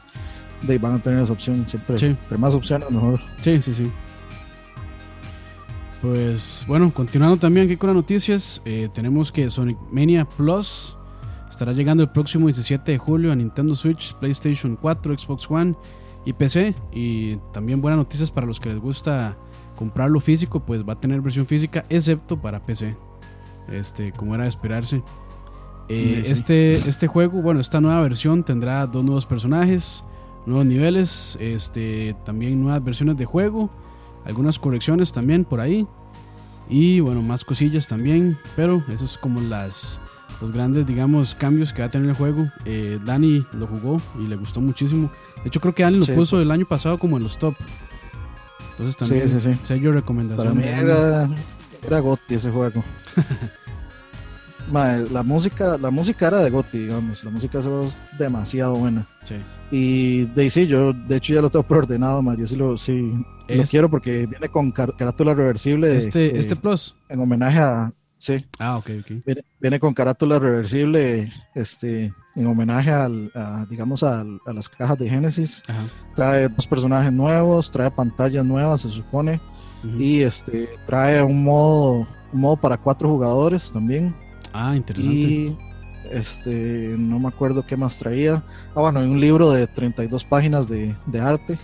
de, 0.63 0.74
ahí 0.74 0.77
van 0.77 0.95
a 0.95 1.00
tener 1.00 1.21
esa 1.21 1.33
opción 1.33 1.65
siempre. 1.67 1.97
Sí. 1.97 2.05
Entre 2.07 2.38
más 2.38 2.53
opciones, 2.53 2.89
mejor. 2.91 3.19
Sí, 3.41 3.62
sí, 3.62 3.74
sí. 3.74 3.91
Pues 6.01 6.63
bueno, 6.67 6.91
continuando 6.91 7.38
también 7.38 7.65
aquí 7.65 7.77
con 7.77 7.88
las 7.88 7.95
noticias, 7.95 8.62
eh, 8.65 8.89
tenemos 8.93 9.31
que 9.31 9.50
Sonic 9.50 9.77
Mania 9.91 10.25
Plus 10.25 10.97
estará 11.50 11.71
llegando 11.74 12.03
el 12.03 12.09
próximo 12.09 12.47
17 12.47 12.91
de 12.91 12.97
julio 12.97 13.31
a 13.31 13.35
Nintendo 13.35 13.74
Switch, 13.75 14.13
PlayStation 14.15 14.75
4, 14.75 15.17
Xbox 15.17 15.50
One 15.50 15.74
y 16.25 16.33
PC. 16.33 16.75
Y 16.91 17.38
también 17.53 17.81
buenas 17.81 17.97
noticias 17.97 18.29
para 18.29 18.45
los 18.45 18.59
que 18.59 18.69
les 18.69 18.79
gusta 18.79 19.35
comprarlo 19.75 20.19
físico, 20.19 20.59
pues 20.59 20.83
va 20.88 20.93
a 20.93 21.00
tener 21.00 21.21
versión 21.21 21.45
física, 21.47 21.85
excepto 21.89 22.38
para 22.38 22.59
PC. 22.59 22.95
Este, 23.71 24.12
como 24.12 24.35
era 24.35 24.43
de 24.43 24.50
esperarse. 24.50 25.01
Eh, 25.88 26.17
Sí, 26.17 26.25
sí. 26.25 26.31
este, 26.31 26.89
este 26.89 27.07
juego, 27.07 27.41
bueno, 27.41 27.59
esta 27.59 27.79
nueva 27.81 28.01
versión 28.01 28.43
tendrá 28.43 28.85
dos 28.85 29.03
nuevos 29.03 29.25
personajes, 29.25 30.03
nuevos 30.45 30.65
niveles, 30.65 31.37
este, 31.39 32.15
también 32.25 32.61
nuevas 32.61 32.83
versiones 32.83 33.17
de 33.17 33.25
juego, 33.25 33.69
algunas 34.25 34.59
correcciones 34.59 35.11
también 35.11 35.45
por 35.45 35.59
ahí 35.59 35.87
y 36.69 36.99
bueno, 36.99 37.21
más 37.21 37.43
cosillas 37.45 37.87
también, 37.87 38.37
pero 38.55 38.83
esos 38.89 39.11
es 39.13 39.17
como 39.17 39.39
las 39.41 39.99
los 40.41 40.51
grandes, 40.51 40.85
digamos, 40.85 41.33
cambios 41.33 41.71
que 41.71 41.81
va 41.81 41.87
a 41.87 41.89
tener 41.89 42.09
el 42.09 42.15
juego. 42.15 42.45
Eh, 42.65 42.99
Dani 43.05 43.45
lo 43.53 43.67
jugó 43.67 44.01
y 44.19 44.27
le 44.27 44.35
gustó 44.35 44.59
muchísimo. 44.59 45.09
De 45.41 45.47
hecho, 45.47 45.61
creo 45.61 45.73
que 45.73 45.83
Dani 45.83 45.99
lo 45.99 46.05
Sí. 46.05 46.11
puso 46.11 46.41
el 46.41 46.51
año 46.51 46.65
pasado 46.65 46.97
como 46.97 47.15
en 47.15 47.23
los 47.23 47.37
top. 47.37 47.55
Entonces 48.71 48.97
también 48.97 49.29
Sí, 49.29 49.39
sí, 49.39 49.57
sello 49.63 49.93
recomendación. 49.93 50.37
Para 50.45 50.53
mí 50.53 50.67
era, 50.67 51.29
era 51.87 51.99
Gotti 52.01 52.35
ese 52.35 52.51
juego. 52.51 52.83
La 54.72 55.24
música, 55.24 55.77
la 55.77 55.91
música 55.91 56.27
era 56.27 56.39
de 56.43 56.50
Gotti, 56.50 56.79
digamos. 56.79 57.24
La 57.24 57.29
música 57.31 57.60
es 57.60 57.65
demasiado 58.17 58.75
buena. 58.75 59.03
Sí. 59.24 59.36
Y 59.72 60.25
de 60.25 60.50
sí, 60.50 60.67
yo 60.67 60.93
de 60.93 61.17
hecho 61.17 61.34
ya 61.34 61.41
lo 61.41 61.50
tengo 61.50 61.63
preordenado, 61.67 62.22
mae. 62.22 62.38
Yo 62.38 62.48
sí 62.48 62.55
lo, 62.55 62.75
sí, 62.77 62.93
lo 63.12 63.25
Este- 63.48 63.69
quiero 63.72 63.89
porque 63.89 64.25
viene 64.25 64.50
con 64.50 64.72
car- 64.72 64.95
carátula 64.98 65.34
reversible. 65.34 65.95
Este, 65.95 66.31
de- 66.34 66.39
este 66.39 66.55
plus. 66.55 66.95
en 67.10 67.19
homenaje 67.19 67.60
a. 67.60 67.93
Sí, 68.17 68.43
Ah, 68.57 68.77
ok, 68.77 68.89
ok. 69.01 69.12
viene, 69.25 69.43
viene 69.60 69.79
con 69.79 69.93
carátula 69.93 70.39
reversible 70.39 71.31
este, 71.53 72.12
en 72.36 72.48
homenaje 72.48 72.89
al, 72.89 73.29
a, 73.36 73.67
digamos, 73.69 74.01
al- 74.03 74.39
a, 74.48 74.53
las 74.53 74.67
cajas 74.69 74.98
de 74.98 75.07
Genesis. 75.10 75.62
Ajá. 75.67 75.84
Trae 76.15 76.48
dos 76.48 76.65
personajes 76.65 77.12
nuevos, 77.12 77.69
trae 77.69 77.91
pantallas 77.91 78.43
nuevas, 78.43 78.81
se 78.81 78.89
supone. 78.89 79.39
Y 80.00 80.22
este 80.22 80.67
trae 80.88 81.22
un 81.22 81.43
modo, 81.43 82.07
un 82.34 82.39
modo 82.41 82.55
para 82.57 82.77
cuatro 82.77 83.10
jugadores 83.10 83.72
también. 83.72 84.15
Ah, 84.57 84.75
interesante. 84.75 85.17
Y 85.19 85.57
este 86.12 86.95
no 86.97 87.19
me 87.19 87.27
acuerdo 87.27 87.65
qué 87.65 87.75
más 87.75 87.97
traía. 87.97 88.43
Ah, 88.75 88.81
bueno, 88.81 89.00
hay 89.00 89.07
un 89.07 89.19
libro 89.19 89.50
de 89.51 89.67
32 89.67 90.24
páginas 90.24 90.67
de, 90.67 90.95
de 91.05 91.19
arte. 91.19 91.59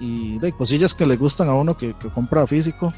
Y 0.00 0.38
de 0.38 0.52
cosillas 0.52 0.94
que 0.94 1.04
le 1.06 1.16
gustan 1.16 1.48
a 1.48 1.54
uno 1.54 1.76
que, 1.76 1.94
que 1.94 2.08
compra 2.08 2.46
físico. 2.46 2.92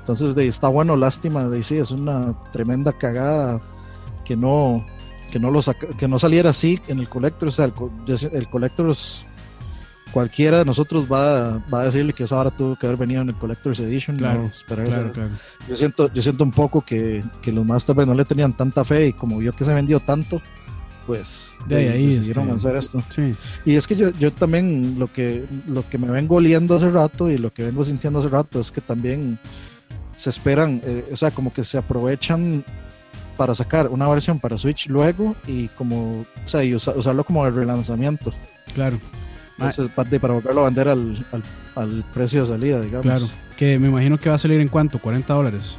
Entonces 0.00 0.34
de, 0.34 0.46
está 0.46 0.68
bueno, 0.68 0.96
lástima, 0.96 1.48
de 1.48 1.62
sí, 1.62 1.76
es 1.76 1.90
una 1.90 2.34
tremenda 2.52 2.92
cagada 2.92 3.60
que 4.24 4.36
no 4.36 4.84
que 5.30 5.38
no 5.38 5.50
lo 5.50 5.62
saca- 5.62 5.88
que 5.96 6.06
no 6.08 6.18
saliera 6.18 6.50
así 6.50 6.78
en 6.88 6.98
el 6.98 7.08
collector, 7.08 7.48
o 7.48 7.50
sea, 7.50 7.64
el, 7.64 7.72
el 8.32 8.48
collector 8.50 8.90
es- 8.90 9.24
cualquiera 10.12 10.58
de 10.58 10.64
nosotros 10.64 11.06
va, 11.10 11.58
va 11.72 11.80
a 11.80 11.84
decirle 11.84 12.12
que 12.12 12.24
esa 12.24 12.36
hora 12.36 12.50
tuvo 12.50 12.76
que 12.76 12.86
haber 12.86 12.98
venido 12.98 13.22
en 13.22 13.30
el 13.30 13.34
Collector's 13.34 13.80
Edition. 13.80 14.16
Claro, 14.16 14.42
no 14.42 14.74
Claro, 14.84 15.12
claro. 15.12 15.30
Yo 15.68 15.76
siento, 15.76 16.12
yo 16.12 16.22
siento 16.22 16.44
un 16.44 16.50
poco 16.50 16.82
que, 16.82 17.24
que 17.40 17.50
los 17.52 17.64
más 17.64 17.86
vez 17.86 18.06
no 18.06 18.14
le 18.14 18.24
tenían 18.24 18.52
tanta 18.52 18.84
fe 18.84 19.08
y 19.08 19.12
como 19.12 19.38
vio 19.38 19.52
que 19.52 19.64
se 19.64 19.74
vendió 19.74 19.98
tanto, 20.00 20.40
pues 21.06 21.56
De 21.66 21.76
ahí, 21.76 21.88
ahí, 21.88 22.06
decidieron 22.16 22.50
este, 22.50 22.56
hacer 22.68 22.76
esto. 22.76 23.02
Sí. 23.14 23.34
Y 23.64 23.74
es 23.76 23.86
que 23.86 23.96
yo, 23.96 24.10
yo 24.10 24.30
también 24.30 24.96
lo 24.98 25.06
que, 25.06 25.44
lo 25.66 25.88
que 25.88 25.98
me 25.98 26.08
vengo 26.10 26.36
oliendo 26.36 26.76
hace 26.76 26.90
rato 26.90 27.30
y 27.30 27.38
lo 27.38 27.52
que 27.52 27.64
vengo 27.64 27.82
sintiendo 27.82 28.18
hace 28.20 28.28
rato 28.28 28.60
es 28.60 28.70
que 28.70 28.80
también 28.80 29.38
se 30.14 30.30
esperan, 30.30 30.80
eh, 30.84 31.04
o 31.12 31.16
sea, 31.16 31.30
como 31.30 31.52
que 31.52 31.64
se 31.64 31.78
aprovechan 31.78 32.62
para 33.36 33.54
sacar 33.54 33.88
una 33.88 34.08
versión 34.08 34.38
para 34.38 34.58
Switch 34.58 34.86
luego 34.88 35.34
y 35.46 35.68
como, 35.68 36.20
o 36.20 36.48
sea, 36.48 36.62
y 36.62 36.74
usa- 36.74 36.94
usarlo 36.94 37.24
como 37.24 37.46
el 37.46 37.54
relanzamiento. 37.54 38.32
Claro. 38.74 38.98
Ah. 39.58 39.68
Entonces, 39.70 39.88
para, 39.94 40.08
de- 40.10 40.20
para 40.20 40.34
volverlo 40.34 40.62
a 40.62 40.64
vender 40.64 40.88
al, 40.88 41.26
al, 41.32 41.42
al 41.76 42.04
precio 42.12 42.42
de 42.42 42.48
salida, 42.48 42.80
digamos. 42.80 43.02
Claro. 43.06 43.26
Que 43.56 43.78
me 43.78 43.88
imagino 43.88 44.18
que 44.18 44.28
va 44.28 44.34
a 44.36 44.38
salir 44.38 44.60
en 44.60 44.68
cuánto, 44.68 44.98
40 44.98 45.32
dólares. 45.34 45.78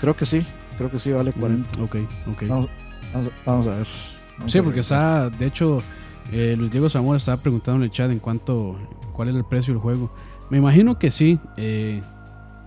Creo 0.00 0.14
que 0.14 0.24
sí, 0.26 0.44
creo 0.78 0.90
que 0.90 0.98
sí 0.98 1.12
vale 1.12 1.32
40. 1.32 1.78
Mm, 1.78 1.82
Ok, 1.82 1.96
ok. 2.32 2.42
Vamos, 2.48 2.70
vamos, 3.12 3.30
vamos 3.44 3.66
a 3.66 3.70
ver. 3.76 3.86
Vamos 4.38 4.52
Sí, 4.52 4.58
a 4.58 4.62
porque 4.62 4.80
está, 4.80 5.28
de 5.30 5.46
hecho, 5.46 5.82
eh, 6.32 6.54
Luis 6.58 6.70
Diego 6.70 6.88
Zamora 6.88 7.18
estaba 7.18 7.36
preguntando 7.40 7.78
en 7.78 7.82
el 7.84 7.90
chat 7.90 8.10
en 8.10 8.18
cuánto, 8.18 8.76
cuál 9.12 9.28
era 9.28 9.38
el 9.38 9.44
precio 9.44 9.74
del 9.74 9.82
juego. 9.82 10.10
Me 10.48 10.58
imagino 10.58 10.98
que 10.98 11.10
sí, 11.10 11.38
eh, 11.58 12.02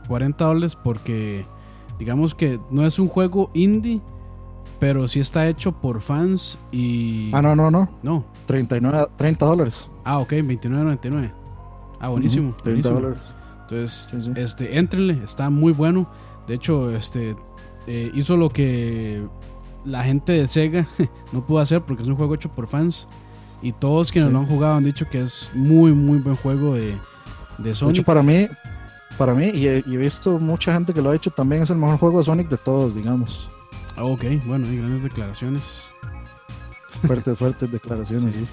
40 0.07 0.45
dólares 0.45 0.75
porque 0.75 1.45
digamos 1.97 2.35
que 2.35 2.59
no 2.69 2.85
es 2.85 2.99
un 2.99 3.07
juego 3.07 3.49
indie, 3.55 3.99
pero 4.79 5.07
sí 5.07 5.19
está 5.19 5.47
hecho 5.47 5.71
por 5.71 6.01
fans 6.01 6.57
y... 6.71 7.31
Ah, 7.33 7.41
no, 7.41 7.55
no, 7.55 7.71
no. 7.71 7.89
No. 8.03 8.25
39, 8.45 9.07
30 9.17 9.45
dólares. 9.45 9.89
Ah, 10.03 10.19
ok, 10.19 10.31
29.99. 10.33 11.31
Ah, 11.99 12.09
buenísimo. 12.09 12.49
Ujú, 12.49 12.57
30 12.63 12.89
buenísimo. 12.89 12.95
dólares. 12.95 13.33
Entonces, 13.61 14.07
Sí, 14.11 14.21
sí. 14.21 14.31
este, 14.35 14.77
entrenle, 14.77 15.21
está 15.23 15.49
muy 15.49 15.71
bueno. 15.73 16.09
De 16.47 16.55
hecho, 16.55 16.91
este 16.91 17.35
eh, 17.87 18.11
hizo 18.13 18.35
lo 18.37 18.49
que 18.49 19.25
la 19.85 20.03
gente 20.03 20.33
de 20.33 20.47
Sega 20.47 20.87
no 21.31 21.45
pudo 21.45 21.59
hacer 21.59 21.81
porque 21.81 22.03
es 22.03 22.09
un 22.09 22.15
juego 22.15 22.35
hecho 22.35 22.49
por 22.49 22.67
fans. 22.67 23.07
Y 23.61 23.71
todos 23.71 24.11
quienes 24.11 24.29
Sí. 24.29 24.33
lo 24.33 24.39
han 24.41 24.45
jugado 24.47 24.75
han 24.75 24.83
dicho 24.83 25.05
que 25.09 25.21
es 25.21 25.49
muy, 25.53 25.93
muy 25.93 26.17
buen 26.17 26.35
juego 26.35 26.73
de, 26.73 26.81
de 26.91 26.97
De 27.59 27.69
hecho, 27.69 27.85
Sonic. 27.85 28.03
para 28.05 28.21
mí, 28.21 28.47
para 29.17 29.33
mí, 29.33 29.45
y 29.53 29.67
he, 29.69 29.81
y 29.87 29.93
he 29.93 29.97
visto 29.97 30.37
mucha 30.37 30.73
gente 30.73 30.93
que 30.93 31.01
lo 31.01 31.11
ha 31.11 31.15
hecho, 31.15 31.31
también 31.31 31.63
es 31.63 31.69
el 31.69 31.77
mejor 31.77 31.97
juego 31.97 32.17
de 32.19 32.25
Sonic 32.25 32.49
de 32.49 32.57
todos, 32.57 32.93
digamos. 32.93 33.49
Ah, 33.95 34.03
ok, 34.03 34.23
bueno, 34.45 34.67
hay 34.67 34.77
grandes 34.77 35.03
declaraciones. 35.03 35.89
Fuertes, 37.05 37.37
fuertes 37.37 37.71
declaraciones, 37.71 38.33
sí. 38.33 38.45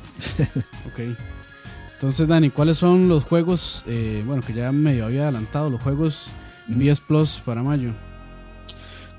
Ok. 0.87 1.16
Entonces, 1.95 2.26
Dani, 2.26 2.50
¿cuáles 2.50 2.78
son 2.78 3.09
los 3.09 3.25
juegos, 3.25 3.85
eh, 3.87 4.23
bueno, 4.26 4.42
que 4.42 4.54
ya 4.54 4.73
medio 4.73 5.04
había 5.04 5.25
adelantado, 5.25 5.69
los 5.69 5.83
juegos 5.83 6.30
Ujú. 6.69 6.78
PS 6.80 7.00
Plus 7.00 7.42
para 7.45 7.62
mayo? 7.62 7.90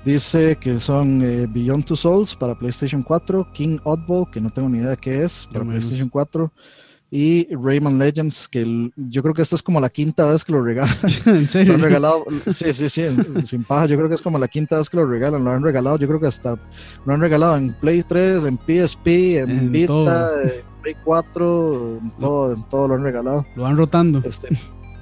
Dice 0.04 0.56
que 0.56 0.80
son 0.80 1.22
eh, 1.22 1.46
Beyond 1.48 1.84
Two 1.84 1.96
Souls 1.96 2.34
para 2.34 2.58
PlayStation 2.58 3.04
4, 3.04 3.52
King 3.52 3.78
Oddball, 3.84 4.28
que 4.30 4.40
no 4.40 4.50
tengo 4.50 4.68
ni 4.68 4.78
idea 4.78 4.96
qué 4.96 5.22
es, 5.22 5.48
para 5.52 5.64
PlayStation 5.64 6.08
4, 6.08 6.52
y 7.14 7.46
Rayman 7.54 7.98
Legends, 7.98 8.48
que 8.48 8.90
yo 8.96 9.22
creo 9.22 9.34
que 9.34 9.42
esta 9.42 9.54
es 9.54 9.62
como 9.62 9.78
la 9.78 9.90
quinta 9.90 10.24
vez 10.24 10.42
que 10.42 10.52
lo 10.52 10.62
regalan. 10.64 10.96
¿En 11.26 11.46
serio? 11.46 11.74
Lo 11.74 11.74
han 11.74 11.82
regalado, 11.82 12.24
sí, 12.46 12.72
sí, 12.72 12.88
sí, 12.88 13.04
sin 13.44 13.64
paja, 13.64 13.84
yo 13.84 13.98
creo 13.98 14.08
que 14.08 14.14
es 14.14 14.22
como 14.22 14.38
la 14.38 14.48
quinta 14.48 14.78
vez 14.78 14.88
que 14.88 14.96
lo 14.96 15.04
regalan, 15.04 15.44
lo 15.44 15.50
han 15.50 15.62
regalado, 15.62 15.98
yo 15.98 16.08
creo 16.08 16.18
que 16.18 16.28
hasta 16.28 16.56
lo 17.04 17.12
han 17.12 17.20
regalado 17.20 17.58
en 17.58 17.74
Play 17.74 18.02
3, 18.02 18.46
en 18.46 18.56
PSP, 18.56 19.06
en, 19.40 19.70
Vita, 19.70 20.30
en 20.42 20.80
Play 20.80 20.96
4, 21.04 21.98
en 22.00 22.10
todo, 22.18 22.54
en 22.54 22.68
todo 22.70 22.88
lo 22.88 22.94
han 22.94 23.02
regalado. 23.02 23.44
Lo 23.56 23.64
van 23.64 23.76
rotando. 23.76 24.22
Este, 24.24 24.48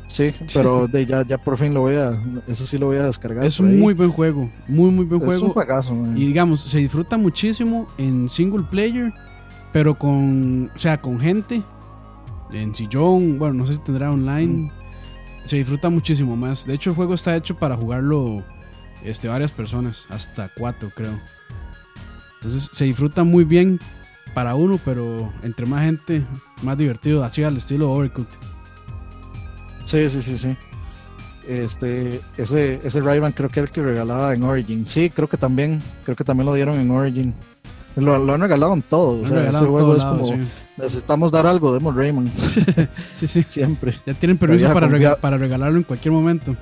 sí, 0.09 0.35
pero 0.53 0.89
de, 0.89 1.07
ya, 1.07 1.25
ya 1.25 1.39
por 1.39 1.59
fin 1.59 1.73
lo 1.73 1.83
voy 1.83 1.95
a, 1.95 2.21
eso 2.49 2.67
sí 2.67 2.77
lo 2.77 2.87
voy 2.87 2.97
a 2.97 3.05
descargar. 3.05 3.45
Es 3.45 3.61
un 3.61 3.79
muy 3.79 3.95
buen 3.95 4.11
juego, 4.11 4.51
muy, 4.67 4.91
muy 4.91 5.05
buen 5.05 5.21
es 5.21 5.27
juego. 5.29 5.47
un 5.47 5.53
juegazo, 5.53 5.95
man. 5.95 6.19
Y 6.19 6.27
digamos, 6.27 6.63
se 6.63 6.79
disfruta 6.79 7.17
muchísimo 7.17 7.87
en 7.99 8.29
single 8.29 8.65
player, 8.69 9.13
pero 9.73 9.95
con, 9.97 10.73
o 10.75 10.79
sea, 10.79 11.01
con 11.01 11.21
gente 11.21 11.63
en 12.53 12.75
sillón, 12.75 13.39
bueno, 13.39 13.55
no 13.55 13.67
sé 13.67 13.75
si 13.75 13.81
tendrá 13.81 14.11
online. 14.11 14.71
Se 15.45 15.57
disfruta 15.57 15.89
muchísimo 15.89 16.37
más. 16.37 16.67
De 16.67 16.75
hecho, 16.75 16.91
el 16.91 16.97
juego 16.97 17.15
está 17.15 17.35
hecho 17.37 17.57
para 17.57 17.77
jugarlo 17.77 18.43
este, 19.05 19.29
varias 19.29 19.51
personas, 19.51 20.07
hasta 20.11 20.51
cuatro, 20.57 20.91
creo. 20.95 21.19
Entonces, 22.37 22.71
se 22.73 22.85
disfruta 22.85 23.25
muy 23.25 23.45
bien 23.45 23.81
para 24.35 24.55
uno, 24.55 24.79
pero 24.85 25.33
entre 25.43 25.67
más 25.67 25.85
gente, 25.85 26.25
más 26.63 26.79
divertido, 26.79 27.25
así 27.25 27.43
al 27.43 27.57
estilo 27.57 27.91
Overcooked. 27.93 28.39
Sí, 29.85 30.09
sí, 30.09 30.23
sí, 30.23 30.39
sí. 30.39 30.57
Este, 31.49 32.21
ese, 32.37 32.81
ese 32.85 33.01
Rayman 33.01 33.33
creo 33.33 33.49
que 33.49 33.61
era 33.61 33.67
el 33.67 33.73
que 33.73 33.83
regalaba 33.83 34.35
en 34.35 34.43
Origin. 34.43 34.87
Sí, 34.87 35.11
creo 35.11 35.29
que 35.29 35.37
también, 35.37 35.83
creo 36.05 36.17
que 36.17 36.25
también 36.25 36.47
lo 36.47 36.55
dieron 36.55 36.79
en 36.79 36.91
Origin. 36.91 37.35
Lo, 37.97 38.19
lo 38.19 38.35
han 38.35 38.41
regalado 38.41 38.75
en 38.75 38.83
todo. 38.83 39.23
O 39.23 39.27
sea, 39.27 39.49
ese 39.49 39.59
juego 39.59 39.97
es 39.97 40.05
como, 40.05 40.25
sí. 40.25 40.35
necesitamos 40.77 41.33
dar 41.33 41.47
algo, 41.47 41.73
demos 41.73 41.95
Rayman. 41.95 42.29
sí, 43.15 43.27
sí. 43.27 43.43
Siempre. 43.43 43.95
Ya 44.07 44.15
tienen 44.15 44.39
permiso 44.39 44.73
para, 44.73 44.87
rega 44.87 45.17
para 45.17 45.37
regalarlo 45.37 45.79
en 45.79 45.85
cualquier 45.85 46.13
momento. 46.13 46.57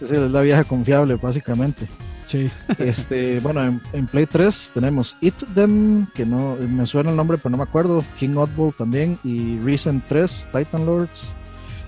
Esa 0.00 0.24
es 0.24 0.30
la 0.30 0.40
vieja 0.40 0.64
confiable, 0.64 1.16
básicamente. 1.16 1.86
Sí. 2.26 2.50
este, 2.78 3.40
bueno, 3.40 3.62
en, 3.62 3.80
en, 3.92 4.06
Play 4.06 4.26
3 4.26 4.72
tenemos 4.74 5.16
Eat 5.20 5.34
Them, 5.54 6.06
que 6.14 6.24
no 6.24 6.56
me 6.56 6.86
suena 6.86 7.10
el 7.10 7.16
nombre, 7.16 7.38
pero 7.38 7.50
no 7.50 7.58
me 7.58 7.64
acuerdo. 7.64 8.02
King 8.18 8.36
Oddball 8.36 8.72
también. 8.72 9.18
Y 9.22 9.60
Recent 9.60 10.04
3, 10.06 10.48
Titan 10.52 10.86
Lords. 10.86 11.34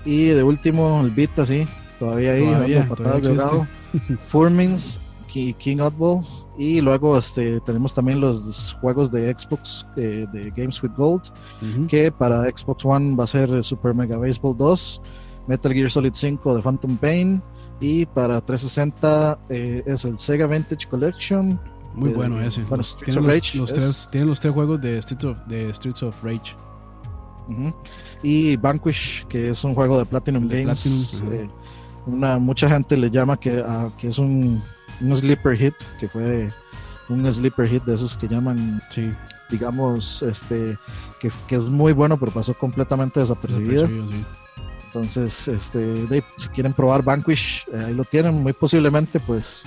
Y 0.05 0.27
de 0.27 0.43
último, 0.43 1.01
el 1.01 1.09
Vita, 1.09 1.45
sí. 1.45 1.67
Todavía 1.99 2.33
ahí, 2.33 2.45
todavía, 2.45 2.79
dando 2.79 2.95
patadas 2.95 3.23
de 3.23 3.29
King 5.57 5.79
Oddball. 5.79 6.44
Y 6.57 6.79
luego 6.79 7.17
este, 7.17 7.59
tenemos 7.61 7.93
también 7.93 8.21
los 8.21 8.77
juegos 8.79 9.11
de 9.11 9.33
Xbox 9.37 9.85
eh, 9.97 10.25
de 10.31 10.51
Games 10.55 10.81
with 10.81 10.91
Gold, 10.95 11.23
uh 11.61 11.65
-huh. 11.65 11.87
que 11.87 12.11
para 12.11 12.43
Xbox 12.43 12.85
One 12.85 13.15
va 13.15 13.25
a 13.25 13.27
ser 13.27 13.61
Super 13.63 13.93
Mega 13.93 14.17
Baseball 14.17 14.55
2, 14.55 15.01
Metal 15.47 15.73
Gear 15.73 15.91
Solid 15.91 16.13
5 16.13 16.55
de 16.55 16.61
Phantom 16.61 16.97
Pain, 16.97 17.43
y 17.81 18.05
para 18.05 18.39
360 18.39 19.37
eh, 19.49 19.83
es 19.85 20.05
el 20.05 20.17
Sega 20.17 20.47
Vintage 20.47 20.87
Collection. 20.87 21.59
Muy 21.93 22.09
de, 22.09 22.15
bueno 22.15 22.39
ese. 22.41 22.61
Bueno, 22.61 22.77
los, 22.77 22.97
tiene, 22.97 23.21
los, 23.21 23.55
los 23.55 23.73
tres, 23.73 24.09
tiene 24.11 24.27
los 24.27 24.39
tres 24.39 24.53
juegos 24.53 24.81
de 24.81 25.01
Streets 25.01 25.25
of, 25.25 25.37
de 25.47 25.73
Streets 25.73 26.03
of 26.03 26.23
Rage. 26.23 26.55
Uh 27.47 27.51
-huh. 27.51 27.73
Y 28.23 28.55
Vanquish, 28.55 29.25
que 29.27 29.49
es 29.49 29.63
un 29.63 29.75
juego 29.75 29.97
de 29.97 30.05
Platinum 30.05 30.47
de 30.47 30.63
Games. 30.63 30.81
Platinum, 30.81 31.27
uh 31.27 31.33
-huh. 31.33 31.45
eh, 31.45 31.49
una, 32.07 32.39
mucha 32.39 32.69
gente 32.69 32.95
le 32.97 33.09
llama 33.09 33.37
que, 33.37 33.61
uh, 33.61 33.91
que 33.97 34.07
es 34.07 34.17
un 34.19 34.61
un 35.01 35.15
sleeper 35.15 35.57
hit, 35.57 35.75
que 35.99 36.07
fue 36.07 36.49
un 37.09 37.31
sleeper 37.31 37.67
hit 37.67 37.83
de 37.83 37.95
esos 37.95 38.17
que 38.17 38.27
llaman, 38.27 38.81
sí. 38.89 39.13
digamos, 39.49 40.21
este, 40.23 40.77
que, 41.19 41.31
que, 41.47 41.55
es 41.55 41.63
muy 41.63 41.93
bueno, 41.93 42.17
pero 42.17 42.31
pasó 42.31 42.53
completamente 42.53 43.19
desapercibido. 43.19 43.87
Sí. 43.87 44.25
Entonces, 44.87 45.47
este, 45.47 45.79
de, 45.79 46.23
si 46.37 46.47
quieren 46.49 46.73
probar 46.73 47.03
Vanquish, 47.03 47.65
eh, 47.73 47.83
ahí 47.87 47.93
lo 47.93 48.05
tienen. 48.05 48.41
Muy 48.41 48.53
posiblemente, 48.53 49.19
pues, 49.19 49.63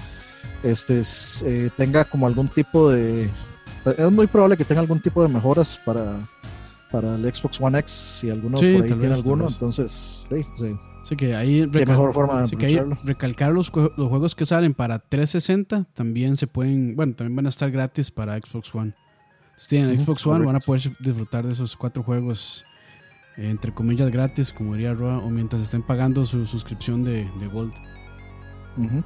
este, 0.63 1.03
eh, 1.45 1.71
tenga 1.77 2.05
como 2.05 2.27
algún 2.27 2.49
tipo 2.49 2.91
de, 2.91 3.31
es 3.97 4.11
muy 4.11 4.27
probable 4.27 4.57
que 4.57 4.65
tenga 4.65 4.81
algún 4.81 5.01
tipo 5.01 5.23
de 5.23 5.29
mejoras 5.29 5.79
para, 5.85 6.19
para 6.91 7.15
el 7.15 7.33
Xbox 7.33 7.61
One 7.61 7.79
X, 7.81 7.91
si 8.21 8.31
alguno 8.31 8.57
sí, 8.59 8.75
por 8.75 8.83
ahí 8.83 8.89
tiene 8.89 9.09
vez, 9.09 9.19
alguno. 9.19 9.47
Entonces, 9.49 10.27
sí, 10.29 10.47
sí. 10.55 10.77
Así 11.09 11.17
que 11.17 11.35
ahí, 11.35 11.65
recal 11.65 11.89
mejor 11.89 12.13
forma 12.13 12.37
de 12.37 12.45
así 12.45 12.57
que 12.57 12.67
ahí 12.67 12.79
recalcar 13.03 13.51
los, 13.51 13.73
los, 13.75 14.09
juegos 14.11 14.35
que 14.35 14.45
salen 14.45 14.75
para 14.75 14.99
360 14.99 15.87
también 15.95 16.37
se 16.37 16.47
pueden, 16.47 16.97
bueno, 16.97 17.15
también 17.15 17.35
van 17.35 17.47
a 17.47 17.49
estar 17.49 17.71
gratis 17.71 18.11
para 18.11 18.37
Xbox 18.37 18.75
One. 18.75 18.93
Si 19.57 19.71
tienen 19.71 19.89
uh 19.89 19.93
-huh, 19.95 20.05
Xbox 20.05 20.27
One, 20.27 20.45
van 20.45 20.57
a 20.57 20.61
poder 20.61 20.83
disfrutar 21.01 21.47
de 21.47 21.53
esos 21.53 21.79
cuatro 21.79 22.03
juegos, 22.03 22.63
eh, 23.39 23.49
entre 23.49 23.73
comillas, 23.73 24.11
gratis, 24.11 24.53
como 24.53 24.75
diría 24.75 24.93
Roa, 24.93 25.17
o 25.17 25.31
mientras 25.31 25.63
estén 25.63 25.81
pagando 25.81 26.27
su 26.27 26.45
suscripción 26.45 27.05
de, 27.05 27.27
de 27.41 27.47
Gold. 27.47 27.73
Uh 28.77 28.83
-huh. 28.83 29.05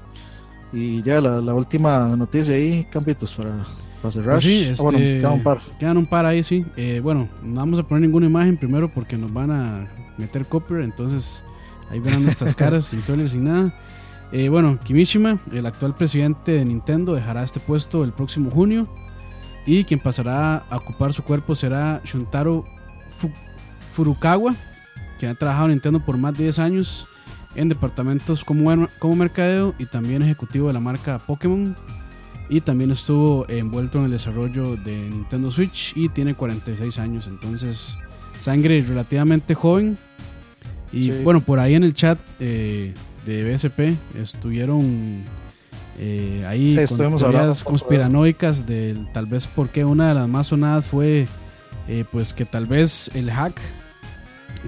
Y 0.72 1.02
ya 1.04 1.20
la, 1.20 1.40
la, 1.40 1.54
última 1.54 2.16
noticia 2.16 2.56
ahí, 2.56 2.84
campitos 2.90 3.32
para, 3.32 3.64
para 4.02 4.10
cerrar. 4.10 4.34
Pues 4.34 4.42
sí, 4.42 4.64
este, 4.64 4.82
ah, 4.82 4.90
bueno, 4.90 4.98
quedan 4.98 5.32
un 5.34 5.42
par. 5.44 5.60
Quedan 5.78 5.96
un 5.98 6.06
par 6.06 6.26
ahí, 6.26 6.42
sí. 6.42 6.66
Eh, 6.76 6.98
bueno, 7.00 7.28
no 7.44 7.60
vamos 7.60 7.78
a 7.78 7.84
poner 7.84 8.02
ninguna 8.02 8.26
imagen 8.26 8.56
primero 8.56 8.88
porque 8.88 9.16
nos 9.16 9.32
van 9.32 9.52
a 9.52 9.88
meter 10.18 10.44
copyright, 10.46 10.90
entonces 10.90 11.44
Ahí 11.92 12.00
verán 12.00 12.24
nuestras 12.24 12.54
caras 12.54 12.86
sin 12.86 13.02
trailer, 13.02 13.28
sin 13.28 13.44
nada. 13.44 13.72
Eh, 14.32 14.48
bueno, 14.48 14.78
Kimishima, 14.82 15.38
el 15.52 15.66
actual 15.66 15.94
presidente 15.94 16.52
de 16.52 16.64
Nintendo, 16.64 17.14
dejará 17.14 17.44
este 17.44 17.60
puesto 17.60 18.02
el 18.02 18.12
próximo 18.12 18.50
junio. 18.50 18.88
Y 19.66 19.84
quien 19.84 20.00
pasará 20.00 20.56
a 20.56 20.76
ocupar 20.78 21.12
su 21.12 21.22
cuerpo 21.22 21.54
será 21.54 22.00
Shuntaro 22.04 22.64
Fu 23.18 23.30
Furukawa, 23.94 24.54
quien 25.18 25.32
ha 25.32 25.34
trabajado 25.34 25.66
en 25.66 25.72
Nintendo 25.72 26.00
por 26.00 26.16
más 26.16 26.36
de 26.36 26.44
10 26.44 26.58
años 26.58 27.06
en 27.54 27.68
departamentos 27.68 28.42
como, 28.42 28.88
como 28.98 29.16
mercadeo 29.16 29.74
y 29.78 29.84
también 29.84 30.22
ejecutivo 30.22 30.68
de 30.68 30.72
la 30.72 30.80
marca 30.80 31.18
Pokémon. 31.18 31.76
Y 32.48 32.62
también 32.62 32.90
estuvo 32.90 33.46
envuelto 33.48 33.98
en 33.98 34.06
el 34.06 34.10
desarrollo 34.10 34.76
de 34.76 34.96
Nintendo 35.10 35.50
Switch 35.50 35.92
y 35.94 36.08
tiene 36.08 36.34
46 36.34 36.98
años, 36.98 37.26
entonces 37.26 37.98
sangre 38.40 38.80
relativamente 38.80 39.54
joven 39.54 39.96
y 40.92 41.04
sí. 41.04 41.20
bueno, 41.22 41.40
por 41.40 41.58
ahí 41.58 41.74
en 41.74 41.84
el 41.84 41.94
chat 41.94 42.18
eh, 42.40 42.92
de 43.26 43.54
BSP 43.54 43.96
estuvieron 44.20 45.24
eh, 45.98 46.44
ahí 46.48 46.76
sí, 46.86 46.96
con 46.96 47.16
teorías 47.16 47.62
conspiranoicas 47.62 48.66
de 48.66 48.96
tal 49.12 49.26
vez 49.26 49.46
porque 49.46 49.84
una 49.84 50.08
de 50.08 50.14
las 50.14 50.28
más 50.28 50.48
sonadas 50.48 50.86
fue 50.86 51.26
eh, 51.88 52.04
pues 52.10 52.32
que 52.32 52.44
tal 52.44 52.66
vez 52.66 53.10
el 53.14 53.30
hack 53.30 53.60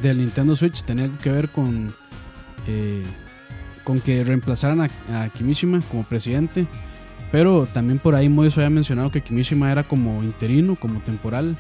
del 0.03 0.19
Nintendo 0.19 0.57
Switch 0.57 0.83
tenía 0.83 1.09
que 1.23 1.31
ver 1.31 1.49
con 1.49 1.95
eh, 2.67 3.03
con 3.85 4.01
que 4.01 4.25
reemplazaran 4.25 4.81
a, 4.81 5.23
a, 5.23 5.29
Kimishima 5.29 5.81
como 5.91 6.05
presidente. 6.05 6.67
Pero 7.31 7.67
también 7.67 7.99
por 7.99 8.15
ahí 8.15 8.29
Moiso 8.29 8.61
había 8.61 8.71
mencionado 8.71 9.11
que 9.11 9.21
Kimishima 9.21 9.71
era 9.71 9.83
como 9.83 10.23
interino, 10.23 10.77
como 10.77 11.01
temporal. 11.01 11.57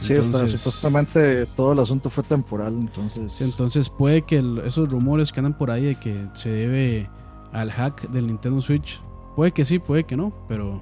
Sí, 0.00 0.14
entonces, 0.14 0.54
está, 0.54 0.58
supuestamente 0.58 1.46
todo 1.46 1.72
el 1.72 1.78
asunto 1.78 2.08
fue 2.08 2.24
temporal, 2.24 2.74
entonces... 2.74 3.40
Entonces 3.42 3.90
puede 3.90 4.22
que 4.22 4.38
el, 4.38 4.58
esos 4.64 4.88
rumores 4.88 5.30
que 5.30 5.40
andan 5.40 5.56
por 5.56 5.70
ahí 5.70 5.84
de 5.84 5.94
que 5.96 6.26
se 6.32 6.48
debe 6.48 7.10
al 7.52 7.70
hack 7.70 8.08
del 8.10 8.26
Nintendo 8.26 8.60
Switch, 8.62 9.00
puede 9.36 9.52
que 9.52 9.64
sí, 9.64 9.78
puede 9.78 10.04
que 10.04 10.16
no, 10.16 10.32
pero... 10.48 10.80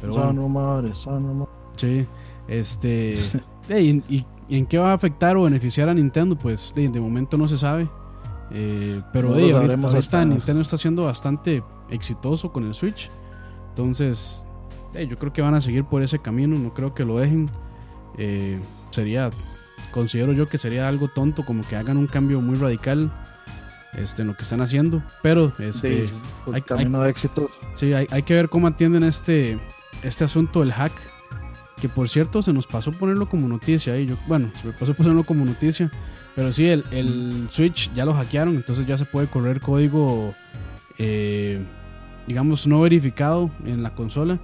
pero 0.00 0.14
son 0.14 0.22
bueno. 0.22 0.42
rumores, 0.42 0.98
son 0.98 1.26
rumores. 1.26 1.54
Sí, 1.76 2.06
este... 2.48 3.18
y, 3.68 4.02
y, 4.08 4.26
y, 4.48 4.56
en 4.56 4.66
qué 4.66 4.78
va 4.78 4.92
a 4.92 4.94
afectar 4.94 5.36
o 5.36 5.42
beneficiar 5.42 5.90
a 5.90 5.94
Nintendo? 5.94 6.36
Pues 6.36 6.72
de, 6.74 6.88
de 6.88 7.00
momento 7.00 7.36
no 7.36 7.46
se 7.46 7.58
sabe. 7.58 7.88
Eh, 8.50 9.02
pero 9.12 9.28
no 9.28 9.34
de, 9.34 9.52
ahorita, 9.52 9.88
ahorita 9.88 10.24
Nintendo 10.24 10.62
está 10.62 10.78
siendo 10.78 11.04
bastante 11.04 11.62
exitoso 11.90 12.50
con 12.50 12.66
el 12.66 12.74
Switch. 12.74 13.10
Entonces, 13.68 14.42
yo 14.94 15.18
creo 15.18 15.32
que 15.32 15.42
van 15.42 15.54
a 15.54 15.60
seguir 15.60 15.84
por 15.84 16.02
ese 16.02 16.18
camino, 16.18 16.58
no 16.58 16.72
creo 16.72 16.94
que 16.94 17.04
lo 17.04 17.18
dejen 17.18 17.50
eh, 18.18 18.58
sería, 18.90 19.30
considero 19.92 20.32
yo 20.32 20.46
que 20.46 20.58
sería 20.58 20.88
algo 20.88 21.08
tonto 21.08 21.44
como 21.44 21.66
que 21.66 21.76
hagan 21.76 21.96
un 21.96 22.06
cambio 22.06 22.40
muy 22.40 22.56
radical 22.56 23.10
este, 23.94 24.22
en 24.22 24.28
lo 24.28 24.36
que 24.36 24.42
están 24.42 24.60
haciendo. 24.60 25.02
Pero 25.22 25.52
este, 25.58 26.06
sí, 26.06 26.14
hay, 26.52 26.62
camino 26.62 26.98
hay, 26.98 27.04
de 27.04 27.10
éxito. 27.10 27.50
Sí, 27.74 27.92
hay, 27.92 28.06
hay, 28.10 28.22
que 28.22 28.34
ver 28.34 28.48
cómo 28.48 28.66
atienden 28.66 29.04
este, 29.04 29.58
este 30.02 30.24
asunto 30.24 30.60
del 30.60 30.72
hack. 30.72 30.92
Que 31.80 31.88
por 31.88 32.08
cierto 32.08 32.42
se 32.42 32.52
nos 32.52 32.66
pasó 32.66 32.90
ponerlo 32.90 33.28
como 33.28 33.46
noticia. 33.46 33.98
Y 33.98 34.06
yo, 34.06 34.16
bueno, 34.26 34.50
se 34.60 34.66
me 34.68 34.72
pasó 34.72 34.94
ponerlo 34.94 35.22
como 35.22 35.44
noticia. 35.44 35.90
Pero 36.34 36.52
sí, 36.52 36.66
el, 36.66 36.84
el 36.90 37.48
Switch 37.50 37.92
ya 37.94 38.04
lo 38.04 38.14
hackearon. 38.14 38.56
Entonces 38.56 38.86
ya 38.86 38.98
se 38.98 39.04
puede 39.04 39.28
correr 39.28 39.60
código, 39.60 40.34
eh, 40.98 41.60
digamos, 42.26 42.66
no 42.66 42.80
verificado 42.80 43.50
en 43.64 43.82
la 43.82 43.94
consola. 43.94 44.40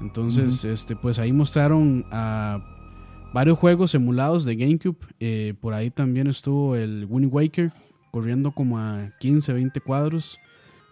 Entonces, 0.00 0.64
uh 0.64 0.68
-huh. 0.68 0.72
este, 0.72 0.96
pues 0.96 1.18
ahí 1.18 1.32
mostraron 1.32 2.04
a 2.10 2.60
varios 3.32 3.58
juegos 3.58 3.94
emulados 3.94 4.44
de 4.44 4.56
GameCube. 4.56 4.98
Eh, 5.20 5.54
por 5.60 5.74
ahí 5.74 5.90
también 5.90 6.26
estuvo 6.26 6.76
el 6.76 7.06
Wind 7.08 7.32
Waker 7.32 7.72
corriendo 8.10 8.52
como 8.52 8.78
a 8.78 9.10
15, 9.20 9.52
20 9.52 9.80
cuadros. 9.80 10.38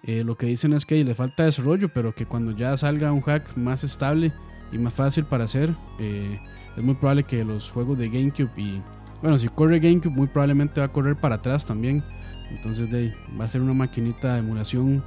eh, 0.04 0.24
lo 0.24 0.36
que 0.36 0.46
dicen 0.46 0.72
es 0.72 0.86
que 0.86 1.04
le 1.04 1.14
falta 1.14 1.44
desarrollo, 1.44 1.90
pero 1.92 2.14
que 2.14 2.24
cuando 2.24 2.52
ya 2.52 2.74
salga 2.76 3.12
un 3.12 3.20
hack 3.20 3.54
más 3.56 3.84
estable 3.84 4.32
y 4.72 4.78
más 4.78 4.94
fácil 4.94 5.24
para 5.24 5.44
hacer, 5.44 5.74
eh, 5.98 6.40
es 6.76 6.82
muy 6.82 6.94
probable 6.94 7.24
que 7.24 7.44
los 7.44 7.70
juegos 7.70 7.98
de 7.98 8.08
GameCube 8.08 8.50
y 8.56 8.80
bueno, 9.20 9.36
si 9.36 9.48
corre 9.48 9.78
GameCube, 9.78 10.14
muy 10.14 10.26
probablemente 10.28 10.80
va 10.80 10.86
a 10.86 10.92
correr 10.92 11.16
para 11.16 11.34
atrás 11.36 11.66
también. 11.66 12.02
Entonces 12.50 12.90
de, 12.90 13.14
va 13.38 13.44
a 13.44 13.48
ser 13.48 13.60
una 13.60 13.74
maquinita 13.74 14.32
de 14.34 14.38
emulación 14.40 15.04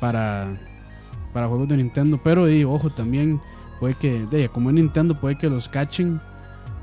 para, 0.00 0.58
para 1.32 1.46
juegos 1.46 1.68
de 1.68 1.76
Nintendo. 1.76 2.20
Pero 2.22 2.46
de, 2.46 2.64
ojo, 2.64 2.90
también 2.90 3.40
puede 3.78 3.94
que, 3.94 4.26
de, 4.26 4.48
como 4.48 4.70
en 4.70 4.76
Nintendo, 4.76 5.18
puede 5.20 5.38
que 5.38 5.48
los 5.48 5.68
cachen 5.68 6.20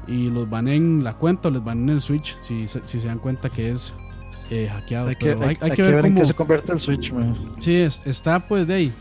y 0.07 0.29
los 0.29 0.49
banen 0.49 1.03
la 1.03 1.13
cuenta 1.13 1.47
o 1.47 1.51
les 1.51 1.63
banen 1.63 1.89
el 1.89 2.01
Switch 2.01 2.35
si, 2.47 2.67
si 2.67 2.99
se 2.99 3.07
dan 3.07 3.19
cuenta 3.19 3.49
que 3.49 3.71
es 3.71 3.93
eh, 4.49 4.69
hackeado. 4.71 5.07
Hay 5.07 5.15
que, 5.15 5.31
hay, 5.31 5.57
hay 5.59 5.71
que 5.71 5.81
ver, 5.81 6.05
en 6.05 6.15
qué 6.15 6.25
se 6.25 6.33
convierte 6.33 6.71
el 6.71 6.79
Switch, 6.79 7.11
man. 7.11 7.53
Sí, 7.59 7.75
es- 7.75 8.01
está 8.05 8.39
pues 8.47 8.67
de 8.67 8.73
ahí. 8.73 8.91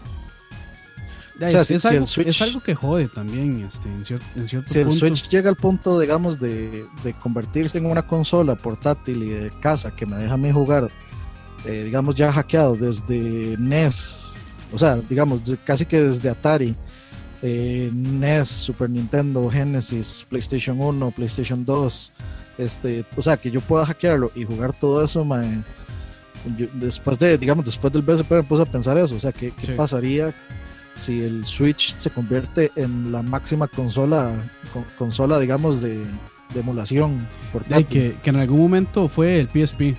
De 1.38 1.46
ahí, 1.46 1.50
O 1.50 1.52
sea, 1.52 1.60
es, 1.62 1.66
si- 1.68 1.74
es 1.74 1.82
si 1.82 1.88
algo, 1.88 2.00
el 2.00 2.06
Switch- 2.06 2.28
es 2.28 2.42
algo 2.42 2.60
que 2.60 2.74
jode 2.76 3.08
también 3.08 3.64
este, 3.66 3.88
en, 3.88 4.04
cier- 4.04 4.22
en 4.36 4.46
cierto 4.48 4.68
Si 4.72 4.78
el. 4.78 4.90
Switch 4.92 5.28
llega 5.28 5.50
al 5.50 5.56
punto, 5.56 5.98
digamos, 5.98 6.38
de, 6.38 6.84
de 7.02 7.12
convertirse 7.14 7.78
en 7.78 7.86
una 7.86 8.06
consola 8.06 8.54
portátil 8.54 9.22
y 9.24 9.28
de 9.30 9.50
casa 9.60 9.90
que 9.94 10.06
me 10.06 10.16
deja 10.16 10.34
a 10.34 10.36
mí 10.36 10.52
jugar, 10.52 10.88
eh, 11.64 11.82
digamos, 11.84 12.14
ya 12.14 12.30
hackeado 12.32 12.76
desde 12.76 13.56
NES, 13.58 14.32
o 14.72 14.78
sea, 14.78 14.94
digamos, 14.96 15.40
casi 15.64 15.84
que 15.86 16.00
desde 16.02 16.30
Atari, 16.30 16.76
eh, 17.46 17.90
NES, 17.92 18.48
Super 18.48 18.88
Nintendo, 18.88 19.50
Genesis, 19.50 20.24
PlayStation 20.30 20.80
1, 20.80 21.10
PlayStation 21.10 21.62
2, 21.64 22.12
este, 22.56 23.04
o 23.16 23.22
sea, 23.22 23.36
que 23.36 23.50
yo 23.50 23.60
pueda 23.60 23.84
hackearlo 23.84 24.30
y 24.34 24.44
jugar 24.44 24.72
todo 24.72 25.04
eso, 25.04 25.24
mae, 25.26 25.58
yo- 26.56 26.68
después 26.74 27.18
de, 27.18 27.36
digamos, 27.36 27.66
después 27.66 27.92
del 27.92 28.00
BSP 28.02 28.30
me 28.36 28.42
puse 28.44 28.62
a 28.62 28.66
pensar 28.66 28.96
eso, 28.96 29.14
o 29.14 29.20
sea, 29.20 29.30
¿qué, 29.32 29.52
qué 29.60 29.66
Sí. 29.66 29.72
pasaría 29.76 30.32
si 30.96 31.20
el 31.22 31.44
Switch 31.44 31.94
se 31.98 32.08
convierte 32.08 32.70
en 32.76 33.12
la 33.12 33.20
máxima 33.20 33.68
consola, 33.68 34.32
con- 34.72 34.86
consola 34.96 35.38
digamos, 35.38 35.82
de, 35.82 35.98
de 36.54 36.60
emulación 36.60 37.18
portátil? 37.52 37.86
que, 37.86 38.14
que 38.22 38.30
en 38.30 38.36
algún 38.36 38.60
momento 38.60 39.06
fue 39.08 39.38
el 39.40 39.48
PSP. 39.48 39.96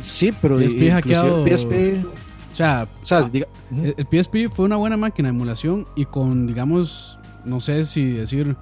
Sí, 0.00 0.32
pero 0.42 0.58
PSP 0.58 0.90
hackeado- 0.90 1.46
el 1.46 1.50
PSP, 1.58 2.04
O 2.52 2.54
sea, 2.56 2.86
o 3.02 3.06
sea, 3.06 3.22
diga- 3.30 3.46
ujú. 3.70 3.82
el 3.84 3.94
el 3.96 4.06
PSP 4.06 4.48
fue 4.54 4.66
una 4.66 4.76
buena 4.76 4.96
máquina 4.96 5.28
de 5.28 5.34
emulación 5.34 5.86
y 5.96 6.04
con, 6.04 6.46
digamos, 6.46 7.18
no 7.44 7.60
sé 7.60 7.84
si 7.84 8.04
decir, 8.12 8.56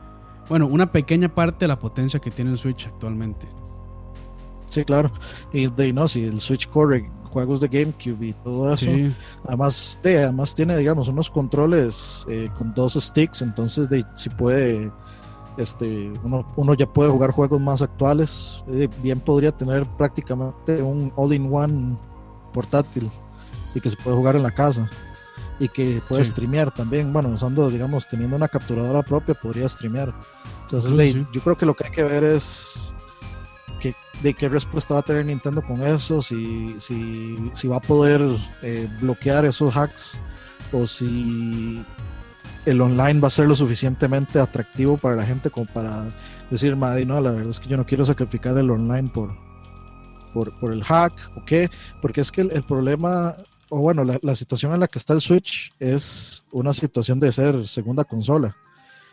bueno, 0.48 0.66
una 0.66 0.90
pequeña 0.92 1.29
parte 1.29 1.64
de 1.64 1.68
la 1.68 1.79
potencia 1.79 2.20
que 2.20 2.31
tiene 2.31 2.53
el 2.53 2.59
Switch 2.59 2.87
actualmente. 2.87 3.46
sí, 4.68 4.85
claro. 4.85 5.11
Y 5.53 5.66
de 5.66 5.92
no, 5.92 6.07
si 6.07 6.24
el 6.24 6.40
Switch 6.40 6.68
corre 6.68 7.11
juegos 7.31 7.61
de 7.61 7.68
GameCube 7.68 8.26
y 8.29 8.33
todo 8.44 8.72
eso, 8.72 8.87
Sí, 8.87 9.12
además, 9.46 9.98
de, 10.03 10.22
además 10.24 10.55
tiene, 10.55 10.76
digamos, 10.76 11.09
unos 11.09 11.29
controles 11.31 12.24
eh, 12.29 12.48
con 12.59 12.72
dos 12.74 12.94
sticks, 12.94 13.42
entonces 13.42 13.88
de, 13.88 14.05
si 14.14 14.29
puede, 14.31 14.90
este, 15.57 16.12
uno, 16.24 16.44
uno 16.57 16.74
ya 16.74 16.87
puede 16.87 17.11
jugar 17.11 17.31
juegos 17.33 17.61
más 17.61 17.83
actuales, 17.83 18.64
eh, 18.68 18.88
bien 19.03 19.20
podría 19.20 19.53
tener 19.53 19.85
prácticamente 19.96 20.81
un 20.83 21.12
all-in-one 21.16 21.96
portátil 22.53 23.09
y 23.74 23.80
que 23.80 23.90
se 23.90 23.96
puede 23.96 24.16
jugar 24.16 24.37
en 24.37 24.42
la 24.42 24.50
casa 24.50 24.88
y 25.59 25.68
que 25.68 26.02
puede 26.09 26.24
Sí. 26.24 26.30
streamear 26.30 26.70
también, 26.72 27.12
bueno, 27.12 27.28
usando, 27.30 27.68
digamos, 27.68 28.09
teniendo 28.09 28.37
una 28.37 28.48
capturadora 28.48 29.02
propia, 29.02 29.35
podría 29.35 29.68
streamear. 29.68 30.12
Entonces, 30.64 30.92
Incluso, 30.92 30.96
de- 30.96 31.12
sí. 31.12 31.26
yo 31.33 31.40
creo 31.42 31.59
que 31.59 31.66
lo 31.66 31.74
que 31.74 31.85
hay 31.87 31.90
que 31.92 32.02
ver 32.04 32.24
es 32.24 32.94
que, 33.80 33.94
de 34.22 34.35
qué 34.35 34.48
respuesta 34.48 34.94
va 34.94 35.00
a 35.00 35.02
tener 35.02 35.26
Nintendo 35.26 35.61
con 35.62 35.83
eso, 35.87 36.22
si, 36.22 36.76
si, 36.78 37.37
si 37.52 37.68
va 37.68 37.76
a 37.76 37.80
poder 37.80 38.22
eh, 38.62 38.88
bloquear 39.00 39.44
esos 39.44 39.76
hacks 39.76 40.18
o 40.72 40.87
si 40.87 41.83
el 42.66 42.80
online 42.80 43.20
va 43.20 43.28
a 43.28 43.30
ser 43.30 43.46
lo 43.46 43.54
suficientemente 43.54 44.38
atractivo 44.38 44.96
para 44.96 45.16
la 45.16 45.24
gente 45.26 45.50
como 45.50 45.66
para 45.66 46.04
decir, 46.50 46.74
madre, 46.76 47.04
no, 47.06 47.20
la 47.20 47.30
verdad 47.33 47.48
es 47.50 47.61
que 47.61 47.68
yo 47.68 47.76
no 47.76 47.85
quiero 47.87 48.04
sacrificar 48.04 48.56
el 48.59 48.70
online 48.70 49.09
por, 49.09 49.30
por, 50.35 50.52
por 50.59 50.72
el 50.72 50.85
hack 50.85 51.12
o 51.37 51.44
qué, 51.44 51.70
porque 52.00 52.20
es 52.20 52.30
que 52.30 52.42
el, 52.42 52.50
el 52.52 52.62
problema, 52.62 53.35
o 53.70 53.78
bueno, 53.78 54.04
la, 54.04 54.18
la 54.22 54.35
situación 54.35 54.74
en 54.74 54.80
la 54.80 54.88
que 54.88 54.98
está 54.98 55.14
el 55.14 55.20
Switch 55.20 55.72
es 55.78 56.44
una 56.52 56.72
situación 56.72 57.18
de 57.18 57.33
ser 57.33 57.66
segunda 57.66 58.04
consola. 58.04 58.54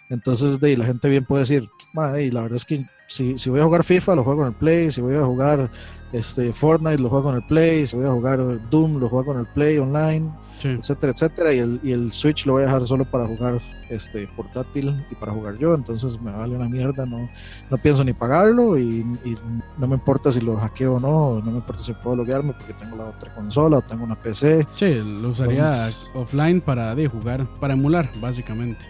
Entonces, 0.09 0.59
de 0.59 0.69
ahí 0.69 0.75
la 0.75 0.85
gente 0.85 1.09
bien 1.09 1.25
puede 1.25 1.41
decir, 1.43 1.69
"Ma, 1.93 2.17
ey, 2.17 2.31
la 2.31 2.41
verdad 2.41 2.57
es 2.57 2.65
que 2.65 2.85
si, 3.07 3.37
si 3.37 3.49
voy 3.49 3.59
a 3.61 3.63
jugar 3.63 3.83
FIFA, 3.83 4.15
lo 4.15 4.23
juego 4.23 4.41
en 4.41 4.47
el 4.49 4.53
Play, 4.55 4.91
si 4.91 5.01
voy 5.01 5.15
a 5.15 5.23
jugar 5.23 5.69
este, 6.11 6.51
Fortnite, 6.53 7.01
lo 7.01 7.09
juego 7.09 7.29
en 7.29 7.37
el 7.37 7.47
Play, 7.47 7.87
si 7.87 7.95
voy 7.95 8.05
a 8.05 8.11
jugar 8.11 8.69
Doom, 8.69 8.99
lo 8.99 9.09
juego 9.09 9.33
en 9.33 9.39
el 9.41 9.47
Play 9.47 9.77
online, 9.77 10.31
sí. 10.61 10.69
etcétera, 10.69 11.13
etcétera, 11.13 11.53
y 11.53 11.59
el, 11.59 11.79
y 11.83 11.91
el 11.91 12.11
Switch 12.11 12.45
lo 12.45 12.53
voy 12.53 12.63
a 12.63 12.65
dejar 12.65 12.85
solo 12.87 13.05
para 13.05 13.25
jugar 13.27 13.61
este 13.89 14.27
portátil 14.35 15.05
y 15.09 15.15
para 15.15 15.31
jugar 15.31 15.57
yo, 15.57 15.73
entonces 15.75 16.19
me 16.21 16.31
vale 16.31 16.55
una 16.55 16.67
mierda, 16.67 17.05
no, 17.05 17.29
no 17.69 17.77
pienso 17.77 18.03
ni 18.03 18.13
pagarlo 18.13 18.77
y, 18.77 18.99
y 19.23 19.37
no 19.77 19.87
me 19.87 19.95
importa 19.95 20.31
si 20.31 20.41
lo 20.41 20.57
hackeo 20.57 20.95
o 20.95 20.99
no, 20.99 21.41
no 21.43 21.51
me 21.51 21.57
importa 21.57 21.81
si 21.83 21.93
puedo 21.93 22.17
loguearme 22.17 22.53
porque 22.53 22.73
tengo 22.73 22.97
la 22.97 23.05
otra 23.05 23.33
consola 23.33 23.77
o 23.77 23.81
tengo 23.81 24.03
una 24.03 24.15
PC, 24.15 24.67
Sí, 24.75 24.95
lo 24.95 25.29
usaría 25.29 25.67
Entonces- 25.67 26.11
offline 26.13 26.61
para 26.61 26.93
de 26.95 27.07
jugar, 27.07 27.45
para 27.59 27.73
emular, 27.73 28.09
básicamente. 28.21 28.85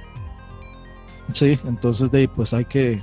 sí, 1.34 1.60
entonces 1.66 2.10
de 2.12 2.20
ahí, 2.20 2.28
pues 2.28 2.54
hay 2.54 2.66
que 2.66 3.02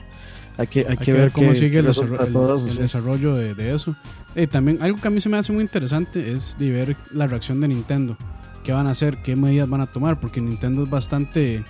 hay 0.56 0.66
que, 0.68 0.80
hay 0.80 0.86
Hay 0.90 0.96
que 0.98 1.04
que 1.04 1.12
ver 1.12 1.20
ver 1.22 1.32
cómo 1.32 1.52
sigue 1.54 1.78
el, 1.80 1.86
desarrollo, 1.86 2.20
el- 2.22 2.56
eso, 2.58 2.66
el 2.68 2.72
sí. 2.72 2.78
desarrollo 2.78 3.34
de, 3.34 3.54
de 3.54 3.74
eso. 3.74 3.94
Eh, 4.36 4.46
también 4.46 4.80
algo 4.82 4.98
que 5.00 5.08
a 5.08 5.10
mí 5.10 5.20
se 5.20 5.28
me 5.28 5.36
hace 5.36 5.52
muy 5.52 5.62
interesante 5.62 6.32
es 6.32 6.56
de 6.58 6.70
ver 6.70 6.96
la 7.12 7.26
reacción 7.26 7.60
de 7.60 7.66
Nintendo. 7.68 8.16
¿Qué 8.62 8.72
van 8.72 8.86
a 8.86 8.90
hacer? 8.92 9.20
¿Qué 9.22 9.34
medidas 9.36 9.68
van 9.68 9.80
a 9.80 9.86
tomar? 9.86 10.20
Porque 10.20 10.40
Nintendo 10.40 10.84
es 10.84 10.90
bastante 10.90 11.64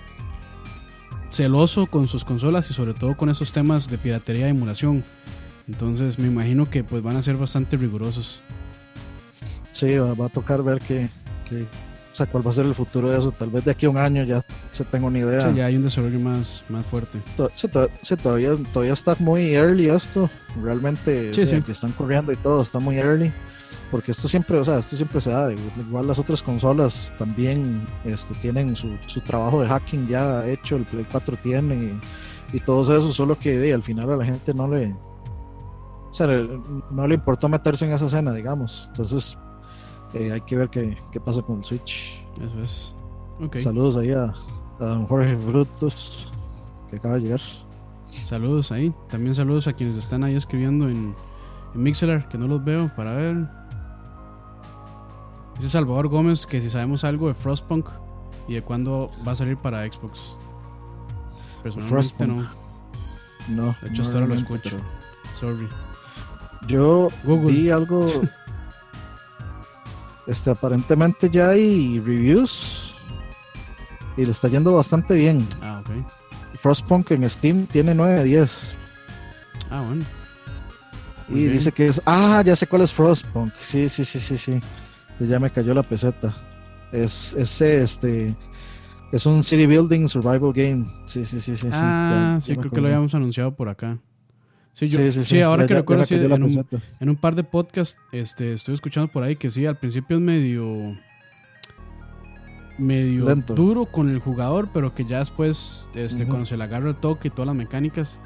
celoso 1.35 1.87
con 1.87 2.09
sus 2.09 2.25
consolas 2.25 2.71
y 2.71 2.75
sobre 2.75 2.95
todo 2.95 3.17
con 3.17 3.29
esos 3.29 3.53
temas 3.53 3.89
de 3.91 3.99
piratería 3.99 4.47
y 4.47 4.51
emulación. 4.51 5.03
Entonces 5.69 6.19
me 6.19 6.27
imagino 6.29 6.69
que 6.69 6.85
pues 6.85 7.03
van 7.03 7.17
a 7.17 7.23
ser 7.23 7.37
bastante 7.37 7.77
rigurosos. 7.77 8.41
Sí, 9.73 9.97
va, 9.99 10.27
a 10.27 10.29
tocar 10.29 10.63
ver 10.63 10.79
qué- 10.79 11.09
o 12.13 12.17
sea, 12.17 12.27
cuál 12.27 12.47
va 12.47 12.51
a 12.51 12.55
ser 12.55 12.65
el 12.65 12.75
futuro 12.75 13.11
de 13.11 13.19
eso. 13.19 13.33
Tal 13.33 13.51
vez 13.51 13.65
de 13.65 13.73
aquí 13.73 13.87
a 13.87 13.91
un 13.91 13.97
año 13.99 14.23
ya 14.25 14.45
se 14.71 14.85
tenga 14.85 15.07
una 15.09 15.19
idea. 15.19 15.51
Sí, 15.51 15.57
ya 15.57 15.67
hay 15.67 15.77
un 15.77 15.83
desarrollo 15.83 16.21
más, 16.21 16.63
más 16.69 16.87
fuerte. 16.87 17.19
Sí, 17.55 17.67
to- 17.69 17.91
sí, 18.03 18.17
todavía, 18.17 18.51
todavía 18.73 18.93
está 18.93 19.17
muy 19.19 19.53
early 19.55 19.89
esto. 19.89 20.31
Realmente, 20.63 21.35
Sí, 21.35 21.41
de 21.41 21.47
sí. 21.47 21.63
que 21.63 21.73
están 21.73 21.91
corriendo 21.93 22.31
y 22.31 22.37
todo, 22.37 22.63
está 22.63 22.79
muy 22.79 22.99
early. 22.99 23.33
Porque 23.95 24.11
esto 24.11 24.27
siempre, 24.27 24.59
o 24.59 24.65
sea, 24.65 24.79
esto 24.79 24.97
siempre 24.97 25.21
se 25.21 25.31
da. 25.31 25.53
Igual 25.53 26.09
las 26.09 26.19
otras 26.19 26.43
consolas 26.43 27.13
también 27.17 27.81
este, 28.05 28.35
tienen 28.35 28.75
su, 28.75 28.89
su 29.07 29.21
trabajo 29.21 29.61
de 29.63 29.69
hacking 29.69 30.09
ya 30.09 30.45
hecho, 30.49 30.75
el 30.75 30.83
Play 30.85 31.07
4 31.09 31.37
tiene 31.41 31.77
y, 31.77 32.57
y 32.57 32.59
todo 32.59 32.83
eso, 32.83 33.13
solo 33.13 33.39
que 33.39 33.73
al 33.73 33.83
final 33.85 34.11
a 34.11 34.17
la 34.17 34.25
gente 34.25 34.53
no 34.53 34.67
le, 34.67 34.93
o 34.93 36.13
sea, 36.13 36.27
le- 36.27 36.61
no 36.91 37.07
le 37.07 37.15
importó 37.15 37.49
meterse 37.49 37.85
en 37.87 37.93
esa 37.93 38.07
escena, 38.07 38.33
digamos. 38.33 38.87
Entonces, 38.89 39.39
eh, 40.13 40.33
hay 40.33 40.41
que 40.41 40.57
ver 40.57 40.71
qué, 40.71 40.99
qué 41.13 41.21
pasa 41.21 41.43
con 41.43 41.59
el 41.59 41.65
Switch. 41.65 42.21
Eso 42.45 42.61
es. 42.61 42.97
Saludos 43.61 43.97
ahí 43.97 44.11
a, 44.11 44.35
a 44.81 44.85
don 44.85 45.07
Jorge 45.07 45.37
Frutos, 45.37 46.33
que 46.91 46.97
acaba 46.97 47.15
de 47.15 47.21
llegar. 47.21 47.41
Saludos 48.27 48.73
ahí. 48.73 48.93
También 49.09 49.37
saludos 49.37 49.69
a 49.69 49.73
quienes 49.73 49.95
están 49.97 50.25
ahí 50.25 50.35
escribiendo 50.35 50.89
en, 50.89 51.15
en 51.77 51.83
Mixler, 51.83 52.27
que 52.27 52.39
no 52.39 52.49
los 52.49 52.65
veo 52.65 52.91
para 52.97 53.13
ver. 53.15 53.49
Dice 55.57 55.71
Salvador 55.71 56.09
Gómez 56.09 56.47
que 56.47 56.61
si 56.61 56.69
sabemos 56.71 57.05
algo 57.05 57.29
de 57.29 57.35
Frostpunk 57.35 57.87
y 58.49 58.55
de 58.55 58.63
cuándo 58.63 59.11
va 59.27 59.33
a 59.33 59.37
salir 59.37 59.57
para 59.57 59.85
Xbox. 59.91 60.37
Personalmente 61.63 61.89
Frostpunk. 61.89 62.29
no. 62.29 62.65
No, 63.47 63.77
De 63.83 63.89
hecho, 63.91 64.03
no 64.03 64.03
hasta 64.03 64.15
ahora 64.19 64.27
lo 64.29 64.35
escucho. 64.41 64.71
pero 64.71 64.83
Sorry. 65.39 65.69
Yo 66.67 67.09
Google. 67.25 67.53
vi 67.53 67.71
algo. 67.71 68.07
este, 70.27 70.51
aparentemente 70.51 71.29
ya 71.31 71.51
hay 71.51 72.01
reviews 72.01 72.95
y 74.17 74.25
le 74.25 74.31
está 74.31 74.49
yendo 74.49 74.75
bastante 74.75 75.15
bien. 75.15 75.47
Ah, 75.63 75.83
ok. 75.85 75.91
Frostpunk 76.59 77.11
en 77.11 77.29
Steam 77.29 77.67
tiene 77.67 77.95
9 77.95 78.15
de 78.21 78.25
10 78.25 78.77
Ah, 79.71 79.83
bueno. 79.83 80.05
y 81.29 81.35
bien. 81.35 81.53
dice 81.53 81.73
que 81.73 81.87
es. 81.87 82.01
Ah, 82.07 82.43
ya 82.45 82.57
sé 82.57 82.67
cuál 82.67 82.83
es 82.83 82.93
Frostpunk. 82.93 83.53
Sí, 83.61 83.89
sí, 83.89 84.05
sí, 84.05 84.21
sí, 84.21 84.39
sí. 84.39 84.61
Ya 85.21 85.39
me 85.39 85.51
cayó 85.51 85.75
la 85.75 85.83
peseta. 85.83 86.35
Es 86.93 87.33
ese, 87.35 87.83
este. 87.83 88.35
Es 89.13 89.27
un 89.27 89.43
city 89.45 89.67
building 89.67 90.09
survival 90.09 90.53
game. 90.53 90.87
Sí, 91.07 91.25
sí, 91.25 91.41
sí, 91.41 91.57
sí. 91.57 91.69
sí. 91.69 91.69
ah, 91.73 92.39
sí, 92.41 92.49
ya 92.51 92.55
me 92.57 92.61
creo 92.63 92.73
que 92.73 92.81
lo 92.81 92.87
habíamos 92.89 93.15
anunciado 93.15 93.55
por 93.55 93.69
acá. 93.69 93.99
Sí, 94.73 94.89
yo, 94.89 94.99
Sí, 94.99 95.13
sí, 95.13 95.19
sí, 95.21 95.25
sí. 95.37 95.41
ahora 95.41 95.63
Ya- 95.63 95.67
que 95.69 95.75
recuerdo, 95.75 96.03
sí, 96.03 96.17
en, 96.17 96.33
un, 96.33 96.43
peseta. 96.43 96.79
en 96.99 97.09
un 97.09 97.15
par 97.17 97.37
de 97.37 97.45
podcasts 97.45 97.97
este, 98.11 98.55
estoy 98.55 98.75
escuchando 98.75 99.07
por 99.13 99.23
ahí 99.23 99.37
que 99.37 99.49
sí, 99.51 99.65
al 99.67 99.77
principio 99.77 100.17
es 100.17 100.23
medio 100.23 100.97
medio 102.77 103.27
Lento. 103.29 103.55
duro 103.55 103.87
con 103.87 104.09
el 104.11 104.19
jugador, 104.19 104.69
pero 104.75 104.95
que 104.95 105.05
ya 105.05 105.21
después, 105.21 105.89
este, 105.95 106.27
cuando 106.27 106.45
se 106.47 106.57
le 106.57 106.65
agarra 106.65 106.89
el 106.89 106.97
toque 106.97 107.29
y 107.29 107.31
todas 107.31 107.47
las 107.47 107.55
mecánicas, 107.57 108.19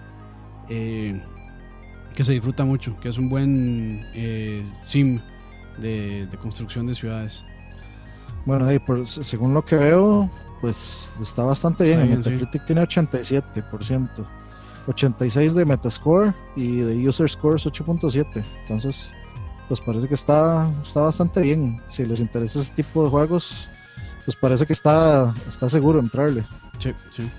eh, 0.71 1.21
que 2.15 2.25
se 2.25 2.33
disfruta 2.33 2.65
mucho, 2.65 2.97
que 3.01 3.11
es 3.11 3.19
un 3.19 3.29
buen 3.29 4.07
eh, 4.15 4.65
sim 4.85 5.21
de, 5.81 6.27
de 6.27 6.37
construcción 6.39 6.87
de 6.87 6.95
ciudades. 6.95 7.45
Bueno, 8.45 8.67
ahí, 8.67 8.79
por, 8.79 9.07
según 9.07 9.55
lo 9.55 9.65
que 9.65 9.77
veo, 9.77 10.31
pues 10.61 11.13
está 11.21 11.43
bastante 11.43 11.85
bien. 11.85 12.07
Bien, 12.07 12.23
sí. 12.23 12.31
Metacritic 12.31 12.65
tiene 12.67 12.83
87%, 12.83 14.09
86 14.87 15.55
de 15.55 15.65
Metascore 15.65 16.35
y 16.57 16.77
de 16.79 17.09
User 17.09 17.29
Scores 17.29 17.67
8.7. 17.67 18.45
Entonces, 18.63 19.13
pues 19.69 19.81
parece 19.81 20.09
que 20.09 20.15
está, 20.15 20.71
está 20.83 21.03
bastante 21.03 21.41
bien. 21.41 21.81
Si 21.89 22.05
les 22.07 22.21
interesa 22.21 22.61
ese 22.61 22.73
tipo 22.75 23.05
de 23.05 23.11
juegos, 23.11 23.69
pues 24.25 24.37
parece 24.37 24.67
que 24.67 24.73
está, 24.73 25.35
está 25.47 25.69
seguro 25.69 26.01
entrarle. 26.01 26.45
Sí, 26.79 26.93
sí. 27.15 27.31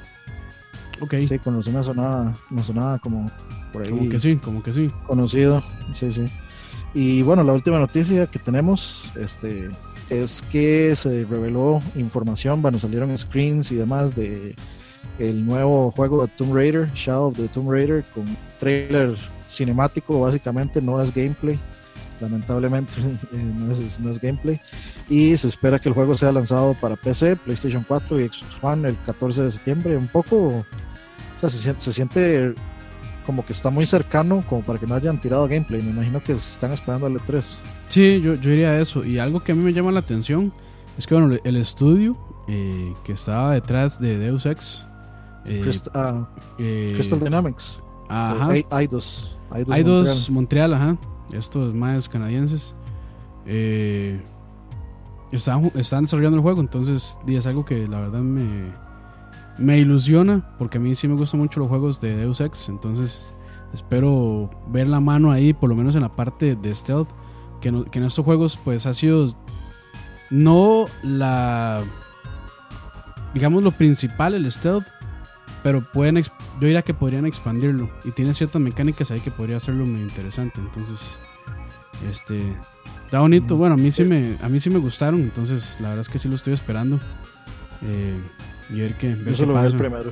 Ok. 1.01 1.15
Sí, 1.27 1.39
con 1.39 1.55
me 1.57 1.83
sonaba, 1.83 2.33
me 2.49 2.61
sonaba 2.61 2.99
como 2.99 3.25
por 3.71 3.83
ahí 3.83 3.89
Como 3.89 4.09
que 4.09 4.19
sí, 4.19 4.35
como 4.37 4.61
que 4.61 4.73
sí. 4.73 4.91
conocido. 5.07 5.63
Sí, 5.93 6.11
sí. 6.11 6.25
Y 6.93 7.21
bueno, 7.21 7.43
la 7.43 7.53
última 7.53 7.79
noticia 7.79 8.27
que 8.27 8.39
tenemos 8.39 9.11
este, 9.15 9.69
es 10.09 10.41
que 10.51 10.95
se 10.95 11.25
reveló 11.25 11.81
información, 11.95 12.61
bueno, 12.61 12.79
salieron 12.79 13.15
screens 13.17 13.71
y 13.71 13.75
demás 13.75 14.15
de 14.15 14.55
el 15.19 15.45
nuevo 15.45 15.91
juego 15.91 16.25
de 16.25 16.31
Tomb 16.35 16.55
Raider, 16.55 16.89
Shadow 16.93 17.27
of 17.27 17.37
the 17.37 17.47
Tomb 17.49 17.69
Raider, 17.69 18.03
con 18.15 18.25
trailer 18.59 19.15
cinemático, 19.47 20.21
básicamente 20.21 20.81
no 20.81 21.01
es 21.01 21.13
gameplay. 21.13 21.59
Lamentablemente 22.21 22.91
no, 23.31 23.71
es, 23.71 23.99
no 23.99 24.09
es 24.09 24.19
gameplay. 24.19 24.59
Y 25.09 25.35
se 25.37 25.47
espera 25.47 25.79
que 25.79 25.89
el 25.89 25.95
juego 25.95 26.17
sea 26.17 26.31
lanzado 26.31 26.73
para 26.73 26.95
PC, 26.95 27.35
PlayStation 27.37 27.83
4 27.87 28.19
y 28.19 28.27
Xbox 28.27 28.43
One 28.61 28.89
el 28.89 28.97
14 29.05 29.43
de 29.43 29.51
septiembre. 29.51 29.97
Un 29.97 30.07
poco, 30.07 30.47
o 30.47 30.65
sea, 31.39 31.49
se 31.49 31.93
siente 31.93 32.53
como 33.29 33.45
que 33.45 33.53
está 33.53 33.69
muy 33.69 33.85
cercano, 33.85 34.43
como 34.49 34.63
para 34.63 34.79
que 34.79 34.87
no 34.87 34.95
hayan 34.95 35.21
tirado 35.21 35.47
gameplay. 35.47 35.83
Me 35.83 35.91
imagino 35.91 36.19
que 36.19 36.31
están 36.31 36.71
esperando 36.71 37.05
al 37.05 37.13
E3. 37.13 37.59
Sí, 37.87 38.19
yo, 38.21 38.33
yo 38.33 38.49
diría 38.49 38.79
eso. 38.81 39.05
Y 39.05 39.19
algo 39.19 39.39
que 39.39 39.51
a 39.51 39.55
mí 39.55 39.63
me 39.63 39.71
llama 39.71 39.91
la 39.91 39.99
atención 39.99 40.51
es 40.97 41.05
que, 41.05 41.13
bueno, 41.13 41.37
el 41.43 41.55
estudio 41.57 42.17
eh, 42.47 42.91
que 43.03 43.13
estaba 43.13 43.53
detrás 43.53 43.99
de 44.01 44.17
Deus 44.17 44.47
Ex. 44.47 44.87
eh, 45.45 45.59
Crystal, 45.61 45.91
ah, 45.93 46.27
eh, 46.57 46.93
Crystal 46.95 47.19
Dynamics. 47.19 47.83
Ajá. 48.09 48.57
Eh, 48.57 48.65
Eidos. 48.71 49.37
Eidos 49.53 49.75
Hay 49.75 49.83
Montreal. 49.83 49.83
dos 49.83 50.29
Montreal, 50.31 50.73
ajá. 50.73 50.97
Estos 51.31 51.75
más 51.75 52.09
canadienses. 52.09 52.75
Eh, 53.45 54.19
están, 55.31 55.71
están 55.75 56.05
desarrollando 56.05 56.37
el 56.37 56.41
juego, 56.41 56.61
entonces 56.61 57.19
es 57.27 57.45
algo 57.45 57.63
que 57.63 57.85
la 57.85 57.99
verdad 57.99 58.21
me, 58.21 58.71
me 59.59 59.77
ilusiona, 59.77 60.55
porque 60.57 60.77
a 60.77 60.81
mí 60.81 60.95
sí 60.95 61.07
me 61.07 61.15
gustan 61.15 61.39
mucho 61.39 61.59
los 61.59 61.69
juegos 61.69 61.99
de 62.01 62.15
Deus 62.15 62.39
Ex, 62.41 62.69
entonces 62.69 63.33
espero 63.73 64.49
ver 64.69 64.87
la 64.87 64.99
mano 64.99 65.31
ahí, 65.31 65.53
por 65.53 65.69
lo 65.69 65.75
menos 65.75 65.95
en 65.95 66.01
la 66.01 66.15
parte 66.15 66.55
de 66.55 66.73
stealth, 66.73 67.09
que, 67.61 67.71
no- 67.71 67.85
que 67.85 67.99
en 67.99 68.05
estos 68.05 68.23
juegos 68.25 68.57
pues 68.63 68.85
ha 68.85 68.93
sido 68.93 69.35
no 70.31 70.85
la, 71.03 71.81
digamos 73.33 73.63
lo 73.63 73.71
principal, 73.71 74.33
el 74.33 74.51
stealth, 74.51 74.85
pero 75.63 75.81
pueden 75.91 76.15
yo 76.23 76.31
diría 76.61 76.81
que 76.83 76.93
podrían 76.93 77.25
expandirlo 77.25 77.89
y 78.05 78.11
tiene 78.11 78.33
ciertas 78.33 78.61
mecánicas 78.61 79.11
ahí 79.11 79.19
que 79.19 79.31
podría 79.31 79.57
hacerlo 79.57 79.85
muy 79.85 80.01
interesante 80.01 80.59
entonces 80.61 81.17
este 82.09 82.55
está 83.05 83.19
bonito. 83.19 83.57
Bueno 83.57 83.73
a 83.75 83.77
mí 83.77 83.91
sí 83.91 84.03
me 84.05 84.35
a 84.41 84.47
mí 84.49 84.59
sí 84.59 84.69
me 84.69 84.79
gustaron 84.79 85.19
entonces 85.21 85.77
la 85.81 85.89
verdad 85.89 86.01
es 86.01 86.09
que 86.09 86.17
sí 86.19 86.29
lo 86.29 86.35
estoy 86.35 86.53
esperando. 86.53 86.99
Eh, 87.83 88.17
y 88.73 88.81
ver 88.81 88.95
qué 88.97 89.07
ver 89.09 89.17
Yo 89.17 89.25
qué 89.25 89.33
solo 89.33 89.53
vi 89.53 89.59
el 89.59 89.65
pasa. 89.65 89.77
primero. 89.77 90.11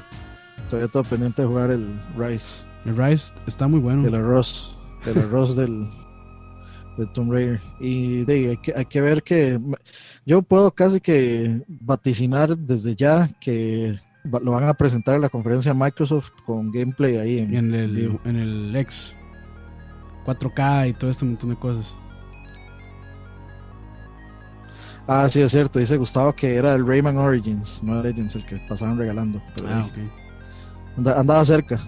Todavía 0.70 0.88
todo 0.92 1.04
pendiente 1.04 1.42
de 1.42 1.48
jugar 1.48 1.72
el 1.72 1.88
Rice. 2.18 2.64
el 2.86 2.98
Rise 2.98 3.34
está 3.48 3.68
muy 3.68 3.80
bueno 3.80 4.08
El 4.08 4.16
arroz. 4.16 4.76
El 5.06 5.18
arroz 5.24 5.56
del, 5.56 5.88
de 6.98 7.06
Tomb 7.08 7.32
Raider. 7.32 7.62
Y 7.80 8.26
de, 8.26 8.50
hay, 8.50 8.58
que, 8.58 8.74
hay 8.76 8.86
que 8.86 9.02
ver 9.02 9.24
que. 9.24 9.60
Yo 10.26 10.42
puedo 10.42 10.72
casi 10.72 11.00
que 11.00 11.62
vaticinar 11.68 12.58
desde 12.58 12.96
ya 12.96 13.30
que 13.40 13.98
va- 14.34 14.40
lo 14.42 14.52
van 14.52 14.66
a 14.66 14.74
presentar 14.74 15.16
en 15.16 15.22
la 15.22 15.30
conferencia 15.30 15.74
de 15.74 15.80
Microsoft 15.80 16.32
con 16.46 16.72
gameplay 16.72 17.16
ahí 17.18 17.40
en, 17.40 17.56
en 17.56 17.74
el 17.74 18.20
en 18.26 18.36
el 18.36 18.76
X 18.76 19.16
4K 20.26 20.90
y 20.90 20.94
todo 20.94 21.10
este 21.10 21.24
montón 21.24 21.52
de 21.52 21.56
cosas 21.56 21.96
Ah, 25.08 25.28
sí, 25.30 25.42
es 25.42 25.52
cierto. 25.52 25.80
Dice 25.80 25.96
Gustavo 25.98 26.34
que 26.34 26.56
era 26.56 26.74
el 26.74 26.86
Rayman 26.86 27.18
Origins, 27.18 27.82
no 27.82 27.98
el 27.98 28.04
Legends, 28.04 28.36
el 28.36 28.46
que 28.46 28.58
pasaban 28.68 28.98
regalando. 28.98 29.42
Pero 29.56 29.70
ah 29.70 29.84
ahí, 29.84 29.90
ok 29.90 30.12
anda- 30.98 31.20
andaba 31.20 31.46
cerca. 31.46 31.80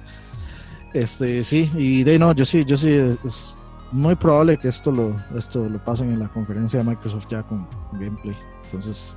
este, 0.94 1.42
sí, 1.42 1.70
y 1.74 2.04
de 2.04 2.18
no, 2.18 2.32
yo 2.32 2.44
sí, 2.44 2.64
yo 2.64 2.76
sí, 2.76 2.90
es 3.24 3.56
muy 3.92 4.14
probable 4.14 4.58
que 4.58 4.68
esto 4.68 4.90
lo, 4.90 5.16
esto 5.36 5.68
lo 5.68 5.82
pasen 5.82 6.12
en 6.12 6.20
la 6.20 6.28
conferencia 6.28 6.78
de 6.82 6.84
Microsoft 6.88 7.26
ya 7.28 7.42
con 7.42 7.66
gameplay. 7.92 8.36
Entonces, 8.64 9.16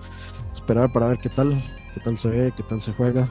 esperar 0.54 0.92
para 0.92 1.08
ver 1.08 1.20
qué 1.22 1.30
tal, 1.30 1.62
qué 1.94 2.00
tal 2.00 2.18
se 2.18 2.30
ve, 2.30 2.54
qué 2.56 2.64
tal 2.64 2.82
se 2.82 2.94
juega. 2.94 3.28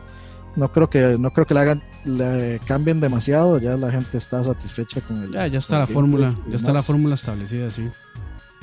No 0.56 0.70
creo 0.72 0.90
que, 0.90 1.16
no 1.18 1.30
creo 1.30 1.46
que 1.46 1.54
le 1.54 1.60
hagan, 1.60 1.82
le 2.04 2.60
cambien 2.66 3.00
demasiado, 3.00 3.58
ya 3.58 3.76
la 3.76 3.90
gente 3.90 4.18
está 4.18 4.42
satisfecha 4.42 5.00
con 5.02 5.22
el. 5.22 5.32
ya 5.32 5.46
ya 5.46 5.58
está 5.58 5.78
la 5.78 5.86
fórmula 5.86 6.34
ya 6.48 6.56
está 6.56 6.72
la 6.72 6.82
fórmula 6.82 7.14
establecida 7.14 7.70
sí 7.70 7.88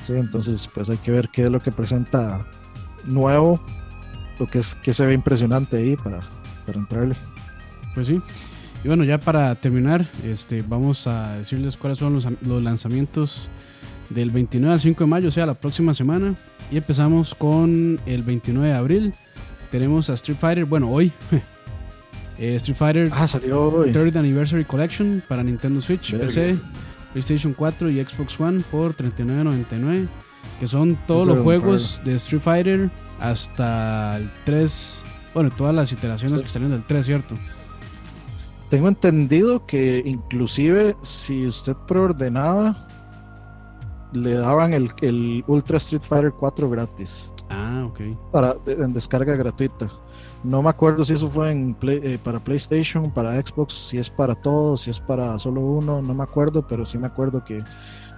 Sí, 0.05 0.13
entonces 0.13 0.69
pues 0.73 0.89
hay 0.89 0.97
que 0.97 1.11
ver 1.11 1.29
qué 1.29 1.45
es 1.45 1.51
lo 1.51 1.59
que 1.59 1.71
presenta 1.71 2.45
nuevo, 3.05 3.59
lo 4.39 4.45
que 4.45 4.59
es 4.59 4.75
que 4.75 4.93
se 4.93 5.05
ve 5.05 5.13
impresionante 5.13 5.77
ahí 5.77 5.95
para, 5.95 6.19
para 6.65 6.77
entrarle. 6.77 7.15
Pues 7.93 8.07
sí. 8.07 8.21
Y 8.83 8.87
bueno, 8.87 9.03
ya 9.03 9.17
para 9.17 9.55
terminar, 9.55 10.07
este, 10.23 10.61
vamos 10.61 11.07
a 11.07 11.33
decirles 11.37 11.75
cuáles 11.75 11.97
son 11.97 12.13
los, 12.13 12.27
los 12.45 12.61
lanzamientos 12.61 13.49
del 14.09 14.29
29 14.29 14.73
al 14.73 14.79
5 14.79 15.03
de 15.03 15.09
mayo, 15.09 15.27
o 15.29 15.31
sea, 15.31 15.47
la 15.47 15.55
próxima 15.55 15.93
semana. 15.95 16.35
Y 16.71 16.77
empezamos 16.77 17.33
con 17.33 17.99
el 18.05 18.21
29 18.21 18.67
de 18.67 18.73
abril. 18.75 19.13
Tenemos 19.71 20.09
a 20.09 20.13
Street 20.13 20.37
Fighter, 20.39 20.65
bueno, 20.65 20.91
hoy. 20.91 21.11
eh, 22.37 22.55
Street 22.55 22.77
Fighter 22.77 23.09
Ah, 23.11 23.27
salió 23.27 23.63
hoy. 23.63 23.91
30th 23.91 24.17
Anniversary 24.17 24.65
Collection 24.65 25.23
para 25.27 25.43
Nintendo 25.43 25.81
Switch. 25.81 26.15
PC, 26.15 26.55
PlayStation 27.15 27.53
4 27.53 27.89
y 27.91 28.03
Xbox 28.03 28.37
One 28.41 28.61
por 28.69 28.93
$39.99. 28.93 30.09
Que 30.59 30.67
son 30.67 30.97
todos 31.07 31.25
los 31.25 31.39
juegos 31.39 32.01
de 32.03 32.15
Street 32.15 32.41
Fighter 32.41 32.89
hasta 33.21 34.17
el 34.17 34.29
3. 34.43 35.03
Bueno, 35.33 35.49
todas 35.49 35.73
las 35.73 35.93
iteraciones 35.93 36.39
Sí. 36.41 36.43
que 36.45 36.51
salieron 36.51 36.77
del 36.77 36.85
3, 36.85 37.05
¿cierto? 37.05 37.35
Tengo 38.69 38.89
entendido 38.89 39.65
que 39.65 40.03
inclusive 40.05 40.97
si 41.03 41.45
usted 41.47 41.75
preordenaba, 41.87 42.85
le 44.15 44.33
daban 44.35 44.73
el, 44.73 44.91
el 45.01 45.43
Ultra 45.47 45.77
Street 45.77 46.01
Fighter 46.03 46.31
4 46.31 46.69
gratis 46.69 47.31
Ah, 47.49 47.85
ok. 47.87 47.99
para, 48.31 48.55
en 48.65 48.93
descarga 48.93 49.35
gratuita. 49.35 49.89
No 50.43 50.61
me 50.61 50.69
acuerdo 50.69 51.03
si 51.03 51.13
eso 51.13 51.29
fue 51.29 51.51
en 51.51 51.73
Play- 51.75 52.01
eh, 52.03 52.19
para 52.23 52.39
PlayStation, 52.39 53.11
para 53.11 53.33
Xbox, 53.41 53.73
si 53.73 53.97
es 53.97 54.09
para 54.09 54.35
todos, 54.35 54.81
si 54.81 54.91
es 54.91 54.99
para 54.99 55.37
solo 55.39 55.61
uno, 55.61 56.01
no 56.01 56.13
me 56.13 56.23
acuerdo, 56.23 56.65
pero 56.67 56.85
sí 56.85 56.97
me 56.97 57.07
acuerdo 57.07 57.43
que 57.43 57.63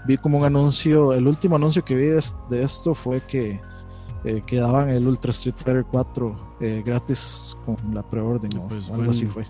vi 0.05 0.17
como 0.17 0.38
un 0.39 0.45
anuncio, 0.45 1.13
el 1.13 1.27
último 1.27 1.55
anuncio 1.55 1.83
que 1.86 1.95
vi 1.95 2.05
de, 2.07 2.17
es- 2.19 2.36
de 2.49 2.63
esto 2.63 2.93
fue 2.93 3.21
que, 3.21 3.60
eh, 4.25 4.41
que 4.45 4.57
daban 4.57 4.89
el 4.89 5.07
Ultra 5.07 5.31
Street 5.31 5.55
Fighter 5.57 5.86
4 5.89 6.57
eh, 6.60 6.83
gratis 6.86 7.55
con 7.65 7.75
la 7.93 8.03
preorden 8.03 8.57
o 8.57 8.67
Pues, 8.67 8.86
algo 8.86 8.97
buen- 8.97 9.10
así 9.10 9.25
fue. 9.25 9.45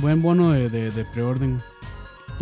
Buen 0.00 0.20
bono 0.22 0.50
de, 0.50 0.68
de, 0.68 0.90
de 0.90 1.04
preorden. 1.06 1.60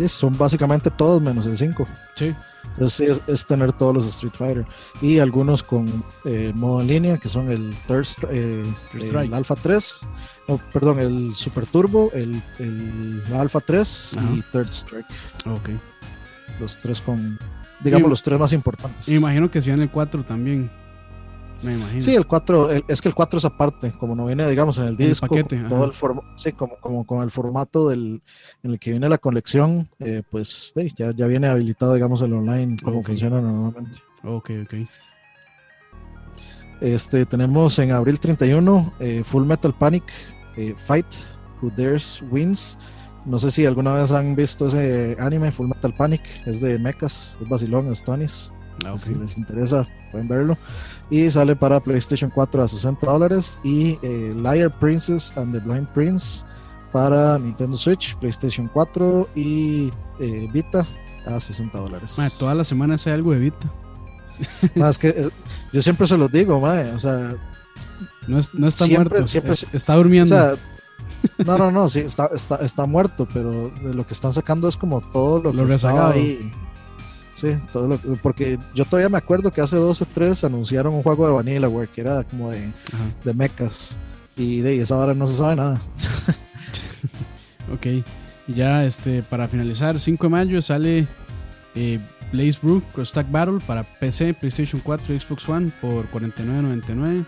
Son 0.07 0.37
básicamente 0.37 0.91
todos 0.91 1.21
menos 1.21 1.45
el 1.45 1.57
5. 1.57 1.87
Sí. 2.15 2.35
Entonces 2.73 3.09
es, 3.09 3.21
es 3.27 3.45
tener 3.45 3.71
todos 3.73 3.93
los 3.95 4.05
Street 4.07 4.33
Fighter 4.35 4.65
y 5.01 5.19
algunos 5.19 5.63
con 5.63 6.03
eh, 6.25 6.51
modo 6.55 6.81
en 6.81 6.87
línea 6.87 7.17
que 7.17 7.29
son 7.29 7.49
el 7.49 7.73
Third 7.87 8.05
eh, 8.29 8.63
el. 8.93 9.33
Alpha 9.33 9.55
3, 9.55 10.01
no, 10.49 10.59
perdón, 10.73 10.99
el 10.99 11.33
Super 11.35 11.65
Turbo, 11.67 12.11
el, 12.13 12.41
el 12.59 13.23
Alpha 13.33 13.61
3 13.61 14.15
Ajá. 14.17 14.33
y 14.33 14.41
Third 14.51 14.69
Strike. 14.69 15.05
Ok. 15.45 15.69
Los 16.59 16.77
tres 16.77 16.99
con, 17.01 17.37
digamos, 17.81 18.07
Y- 18.07 18.09
los 18.09 18.23
tres 18.23 18.39
más 18.39 18.51
importantes. 18.53 19.07
Imagino 19.09 19.49
que 19.49 19.61
si 19.61 19.69
en 19.71 19.81
el 19.81 19.89
4 19.89 20.23
también. 20.23 20.69
Me 21.65 21.73
imagino. 21.73 22.01
Sí, 22.01 22.13
el 22.15 22.25
4, 22.27 22.69
el- 22.71 22.83
es 22.87 23.01
que 23.01 23.07
el 23.09 23.15
4 23.15 23.39
es 23.39 23.45
aparte, 23.45 23.91
como 23.99 24.15
no 24.15 24.25
viene, 24.25 24.47
digamos, 24.49 24.77
en 24.77 24.85
el 24.85 24.95
En 24.95 25.01
el 25.01 25.07
disco, 25.09 25.27
paquete, 25.27 25.57
ajá. 25.57 25.69
todo 25.69 25.85
el 25.85 25.93
forma, 25.93 26.21
sí, 26.37 26.51
como, 26.51 26.75
como 26.77 27.05
con 27.05 27.23
el 27.23 27.31
formato 27.31 27.89
del, 27.89 28.21
en 28.63 28.71
el 28.71 28.79
que 28.79 28.91
viene 28.91 29.09
la 29.09 29.17
colección, 29.17 29.89
eh, 29.99 30.21
pues 30.29 30.73
sí, 30.75 30.93
ya, 30.95 31.11
ya 31.11 31.25
viene 31.27 31.47
habilitado, 31.47 31.93
digamos, 31.93 32.21
el 32.21 32.33
online, 32.33 32.75
como 32.83 32.99
Ok. 32.99 33.07
funciona 33.07 33.41
normalmente. 33.41 33.97
Ok, 34.23 34.51
ok. 34.63 34.73
Este, 36.81 37.25
tenemos 37.25 37.79
en 37.79 37.91
abril 37.91 38.19
31 38.19 38.93
eh, 38.99 39.23
Full 39.23 39.45
Metal 39.45 39.73
Panic 39.73 40.03
eh, 40.57 40.73
Fight, 40.77 41.05
Who 41.61 41.71
Dares 41.75 42.21
Wins. 42.29 42.77
No 43.25 43.39
sé 43.39 43.49
si 43.49 43.65
alguna 43.65 43.93
vez 43.93 44.11
han 44.11 44.35
visto 44.35 44.67
ese 44.67 45.15
anime, 45.19 45.51
Full 45.51 45.67
Metal 45.67 45.93
Panic, 45.97 46.21
es 46.45 46.61
de 46.61 46.77
mechas, 46.77 47.37
es 47.41 47.49
vacilón, 47.49 47.91
es 47.91 48.03
Tonis. 48.03 48.51
Ah, 48.85 48.93
ok. 48.93 48.99
Si 48.99 49.13
les 49.15 49.37
interesa, 49.37 49.87
pueden 50.11 50.27
verlo. 50.27 50.57
Y 51.09 51.29
sale 51.29 51.55
para 51.55 51.79
PlayStation 51.79 52.31
4 52.33 52.63
a 52.63 52.67
60 52.67 53.05
dólares. 53.05 53.57
Y 53.63 53.97
eh, 54.01 54.35
Liar 54.35 54.71
Princess 54.79 55.31
and 55.37 55.53
the 55.53 55.59
Blind 55.59 55.87
Prince 55.89 56.43
para 56.91 57.37
Nintendo 57.37 57.77
Switch, 57.77 58.15
PlayStation 58.17 58.69
4 58.73 59.29
y 59.35 59.91
eh, 60.19 60.49
Vita 60.53 60.85
a 61.25 61.39
60 61.39 61.77
dólares. 61.77 62.15
Todas 62.39 62.55
las 62.57 62.67
semanas 62.67 63.05
hay 63.07 63.13
algo 63.13 63.31
de 63.33 63.39
Vita. 63.39 63.71
Más 64.75 64.97
que 64.97 65.09
eh, 65.09 65.29
yo 65.71 65.81
siempre 65.81 66.07
se 66.07 66.17
los 66.17 66.31
digo, 66.31 66.59
mae, 66.59 66.91
o 66.91 66.99
sea, 66.99 67.35
No, 68.27 68.37
es- 68.37 68.53
no 68.53 68.67
está 68.67 68.85
Siempre- 68.85 69.09
muerto, 69.19 69.27
siempre- 69.27 69.53
es- 69.53 69.65
está 69.73 69.93
o 69.95 69.97
durmiendo. 69.97 70.35
sea, 70.35 70.53
no, 71.45 71.57
no, 71.57 71.71
no, 71.71 71.87
sí, 71.87 71.99
está, 72.01 72.29
está, 72.33 72.55
está 72.57 72.85
muerto, 72.85 73.27
pero 73.33 73.69
de 73.69 73.93
lo 73.93 74.05
que 74.05 74.13
están 74.13 74.33
sacando 74.33 74.67
es 74.67 74.75
como 74.77 74.99
todo 75.01 75.41
lo, 75.43 75.53
Lo 75.53 75.63
que 75.65 75.73
rezagado. 75.73 76.13
ahí. 76.13 76.51
Sí, 77.35 77.49
todo 77.73 77.87
lo 77.87 77.97
porque 78.23 78.57
yo 78.73 78.85
todavía 78.85 79.09
me 79.09 79.17
acuerdo 79.17 79.51
que 79.51 79.59
hace 79.61 79.75
dos 79.75 80.01
o 80.01 80.05
tres 80.05 80.43
anunciaron 80.45 80.93
un 80.93 81.03
juego 81.03 81.27
de 81.27 81.33
Vanillaware 81.33 81.89
que 81.89 81.99
era 82.01 82.23
como 82.23 82.49
de, 82.49 82.71
Ajá. 82.93 83.11
de 83.23 83.33
mechas 83.33 83.97
y 84.37 84.61
de 84.61 84.79
esa 84.81 84.95
hora 84.95 85.13
no 85.13 85.27
se 85.27 85.35
sabe 85.37 85.55
nada. 85.57 85.81
Ok. 87.73 87.87
Y 88.47 88.53
ya 88.53 88.85
este, 88.85 89.23
para 89.23 89.47
finalizar, 89.47 89.99
5 89.99 90.23
de 90.27 90.29
mayo 90.29 90.61
sale 90.61 91.07
eh, 91.73 91.99
Blaze 92.31 92.59
Brew 92.61 92.81
Cross 92.93 93.09
Stack 93.09 93.31
Battle 93.31 93.59
para 93.65 93.83
PC, 93.83 94.35
PlayStation 94.35 94.79
4 94.83 95.13
y 95.13 95.19
Xbox 95.19 95.49
One 95.49 95.71
por 95.81 96.09
49.99. 96.11 97.25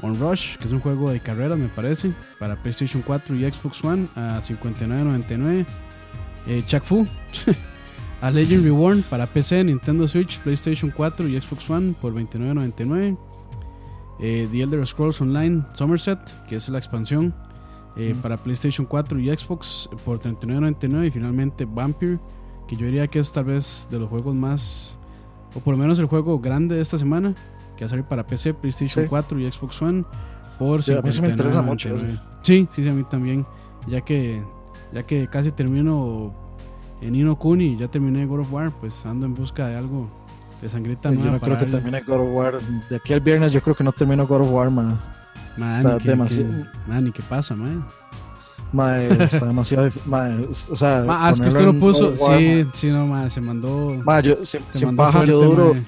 On 0.00 0.14
Rush, 0.16 0.56
que 0.58 0.66
es 0.66 0.72
un 0.72 0.78
juego 0.78 1.10
de 1.10 1.18
carreras, 1.18 1.58
me 1.58 1.66
parece, 1.66 2.12
para 2.38 2.54
PlayStation 2.54 3.02
4 3.02 3.34
y 3.34 3.50
Xbox 3.50 3.82
One 3.82 4.06
a 4.14 4.40
59.99. 4.40 5.66
Eh, 6.46 6.62
Chuck 6.68 6.84
Fu, 6.84 7.06
A 8.20 8.30
Legend 8.30 8.64
Reborn 8.64 9.04
para 9.08 9.26
PC, 9.26 9.62
Nintendo 9.64 10.08
Switch, 10.08 10.38
PlayStation 10.40 10.90
4 10.94 11.28
y 11.28 11.40
Xbox 11.40 11.70
One 11.70 11.94
por 12.00 12.12
29.99. 12.14 13.16
Eh, 14.20 14.48
The 14.50 14.62
Elder 14.62 14.84
Scrolls 14.86 15.20
Online 15.20 15.62
Somerset, 15.74 16.18
que 16.48 16.56
es 16.56 16.68
la 16.68 16.78
expansión 16.78 17.32
eh, 17.96 18.14
Mm. 18.14 18.20
para 18.20 18.36
PlayStation 18.36 18.86
4 18.86 19.18
y 19.20 19.28
Xbox 19.36 19.88
por 20.04 20.18
39.99 20.20 21.06
y 21.06 21.10
finalmente 21.10 21.64
Vampire 21.64 22.18
que 22.68 22.76
yo 22.76 22.86
diría 22.86 23.06
que 23.08 23.18
es 23.20 23.32
tal 23.32 23.44
vez 23.44 23.88
de 23.90 23.98
los 23.98 24.08
juegos 24.08 24.34
más 24.34 24.98
o 25.54 25.60
por 25.60 25.72
lo 25.74 25.78
menos 25.78 25.98
el 25.98 26.06
juego 26.06 26.38
grande 26.38 26.74
de 26.76 26.82
esta 26.82 26.98
semana 26.98 27.34
que 27.76 27.84
va 27.84 27.86
a 27.86 27.88
salir 27.88 28.04
para 28.04 28.26
PC, 28.26 28.54
PlayStation 28.54 29.04
Sí. 29.04 29.08
4 29.08 29.38
y 29.40 29.50
Xbox 29.50 29.80
One 29.82 30.04
por 30.58 30.82
Sí, 30.82 30.92
a 30.92 31.00
mí 31.02 31.10
sí 31.12 31.20
me 31.22 31.28
interesa 31.30 31.60
59.99. 31.62 31.64
mucho 31.64 31.94
ese. 31.94 32.18
Sí, 32.42 32.68
sí, 32.70 32.82
sí, 32.82 32.88
a 32.88 32.92
mí 32.92 33.04
también 33.08 33.46
ya 33.86 34.00
que 34.00 34.42
ya 34.92 35.02
que 35.04 35.26
casi 35.28 35.50
termino 35.52 36.34
en 37.00 37.14
Ino 37.14 37.36
Kuni 37.38 37.76
ya 37.76 37.88
terminé 37.88 38.26
God 38.26 38.40
of 38.40 38.52
War 38.52 38.72
pues 38.80 39.04
ando 39.06 39.26
en 39.26 39.34
busca 39.34 39.66
de 39.68 39.76
algo 39.76 40.08
de 40.60 40.68
sangrita 40.68 41.10
yo 41.10 41.16
nueva 41.16 41.32
no 41.32 41.38
creo 41.38 41.54
para 41.54 41.64
que 41.66 41.70
darle. 41.72 41.90
termine 41.90 42.02
God 42.06 42.28
of 42.28 42.36
War. 42.36 42.58
De 42.90 42.96
aquí 42.96 43.12
al 43.12 43.20
viernes 43.20 43.52
yo 43.52 43.60
creo 43.60 43.74
que 43.76 43.84
no 43.84 43.92
termino 43.92 44.26
God 44.26 44.40
of 44.42 44.50
War, 44.50 44.70
man. 44.70 44.98
Man, 45.56 45.74
está 45.76 45.96
¿y 45.96 45.98
qué- 45.98 46.08
demasiado- 46.10 46.48
qué- 46.50 46.90
man, 46.90 47.06
¿y 47.06 47.12
qué 47.12 47.22
pasa, 47.22 47.54
man? 47.56 47.84
Mae, 48.72 49.08
está 49.24 49.46
demasiado. 49.46 49.86
es- 49.86 50.68
o 50.70 50.76
sea, 50.76 51.02
Ma, 51.06 51.26
ah, 51.26 51.30
es 51.30 51.40
que 51.40 51.48
usted 51.48 51.64
lo 51.64 51.74
puso. 51.78 52.12
War, 52.20 52.38
Sí, 52.38 52.66
sí, 52.74 52.90
no, 52.90 53.06
ma, 53.06 53.30
se 53.30 53.40
mandó. 53.40 53.94
Mae, 54.04 54.22
yo, 54.22 54.36
sin, 54.44 54.60
se 54.72 54.78
sin 54.78 54.86
mandó 54.88 55.02
paja, 55.04 55.24
yo 55.24 55.38
fuerte, 55.40 55.56
duro, 55.56 55.74
ma. 55.74 55.80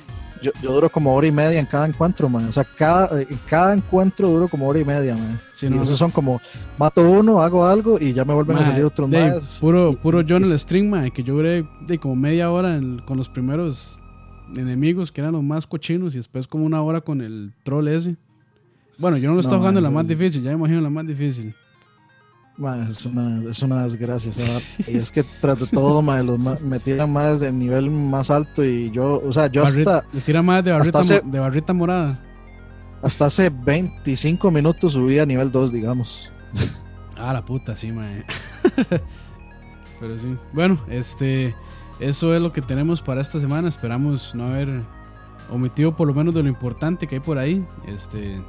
Yo, 0.42 0.50
yo 0.62 0.72
duro 0.72 0.88
como 0.90 1.14
hora 1.14 1.26
y 1.26 1.32
media 1.32 1.58
en 1.60 1.66
cada 1.66 1.86
encuentro, 1.86 2.28
man. 2.28 2.46
O 2.46 2.52
sea, 2.52 2.64
cada, 2.64 3.20
en 3.20 3.38
cada 3.48 3.74
encuentro 3.74 4.28
duro 4.28 4.48
como 4.48 4.66
hora 4.68 4.78
y 4.80 4.84
media, 4.84 5.14
man. 5.16 5.38
Sí, 5.52 5.66
y 5.66 5.70
no, 5.70 5.82
esos 5.82 5.98
son 5.98 6.10
como, 6.10 6.40
mato 6.78 7.08
uno, 7.08 7.40
hago 7.42 7.64
algo 7.66 7.98
y 8.00 8.12
ya 8.12 8.24
me 8.24 8.34
vuelven 8.34 8.56
a 8.58 8.62
salir 8.64 8.84
otros 8.84 9.10
de, 9.10 9.30
más. 9.32 9.58
Puro, 9.60 9.90
Y- 9.92 9.96
puro 9.96 10.20
yo 10.22 10.36
en 10.36 10.44
el 10.44 10.58
stream, 10.58 10.88
ma, 10.90 11.08
que 11.10 11.22
yo 11.22 11.34
duré 11.34 11.66
de 11.86 11.98
como 11.98 12.16
media 12.16 12.50
hora 12.50 12.76
en- 12.76 13.00
con 13.00 13.16
los 13.16 13.28
primeros 13.28 14.00
enemigos 14.56 15.12
que 15.12 15.20
eran 15.20 15.32
los 15.32 15.42
más 15.42 15.66
cochinos 15.66 16.14
y 16.14 16.18
después 16.18 16.46
como 16.46 16.64
una 16.64 16.82
hora 16.82 17.00
con 17.00 17.20
el 17.20 17.52
troll 17.62 17.88
ese. 17.88 18.16
Bueno, 18.98 19.16
yo 19.16 19.28
no 19.28 19.34
lo 19.34 19.40
estaba 19.40 19.56
No, 19.56 19.60
jugando 19.62 19.78
en 19.80 19.84
la 19.84 19.90
más 19.90 20.06
difícil, 20.06 20.42
ya 20.42 20.50
me 20.50 20.56
imagino 20.56 20.80
la 20.80 20.90
más 20.90 21.06
difícil. 21.06 21.54
Ma, 22.60 22.86
es, 22.88 23.04
una, 23.06 23.50
es 23.50 23.62
una 23.62 23.82
desgracia, 23.84 24.30
esa. 24.30 24.90
Y 24.90 24.96
es 24.98 25.10
que 25.10 25.24
tras 25.40 25.58
de 25.60 25.66
todo, 25.66 26.00
ma, 26.02 26.22
los 26.22 26.38
me 26.62 26.78
tiran 26.78 27.12
más 27.12 27.40
del 27.40 27.58
nivel 27.58 27.90
más 27.90 28.30
alto 28.30 28.64
y 28.64 28.90
yo, 28.90 29.20
o 29.26 29.32
sea, 29.32 29.46
yo 29.48 29.62
Barrita- 29.64 29.96
hasta, 29.98 30.08
le 30.16 30.20
tira 30.20 30.42
más 30.42 30.62
de 30.64 30.72
barrita, 30.72 30.98
hace- 31.00 31.22
de 31.24 31.38
barrita 31.40 31.72
morada. 31.72 32.20
hasta 33.02 33.24
hace 33.26 33.48
25 33.50 34.50
minutos 34.50 34.92
subí 34.92 35.18
a 35.18 35.26
nivel 35.26 35.50
2, 35.50 35.72
digamos. 35.72 36.32
Ah, 37.22 37.34
la 37.34 37.44
puta, 37.44 37.76
sí, 37.76 37.92
ma. 37.92 38.06
Pero 40.00 40.18
sí. 40.18 40.36
Bueno, 40.54 40.78
este. 40.88 41.54
Eso 41.98 42.34
es 42.34 42.40
lo 42.40 42.50
que 42.50 42.62
tenemos 42.62 43.02
para 43.02 43.20
esta 43.20 43.38
semana. 43.38 43.68
Esperamos 43.68 44.34
no 44.34 44.46
haber 44.46 44.80
omitido 45.50 45.94
por 45.94 46.08
lo 46.08 46.14
menos 46.14 46.34
de 46.34 46.42
lo 46.42 46.48
importante 46.48 47.06
que 47.06 47.16
hay 47.16 47.20
por 47.20 47.36
ahí. 47.36 47.62
Este. 47.86 48.40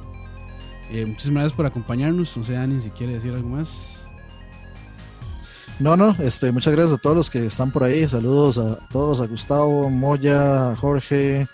eh, 0.90 1.04
muchísimas 1.04 1.42
gracias 1.42 1.52
por 1.56 1.66
acompañarnos. 1.66 2.34
No 2.34 2.44
sé, 2.44 2.54
Dani, 2.54 2.80
si 2.80 2.88
quiere 2.90 3.12
decir 3.12 3.34
algo 3.34 3.50
más. 3.50 4.01
No, 5.80 5.96
no, 5.96 6.14
este, 6.20 6.52
muchas 6.52 6.74
gracias 6.74 6.98
a 6.98 7.00
todos 7.02 7.16
los 7.16 7.30
que 7.30 7.46
están 7.46 7.72
por 7.72 7.82
ahí. 7.84 8.06
Saludos 8.08 8.58
a 8.58 8.76
todos, 8.92 9.20
a 9.20 9.26
Gustavo, 9.26 9.90
Moya, 9.90 10.70
a 10.72 10.76
Jorge, 10.76 11.48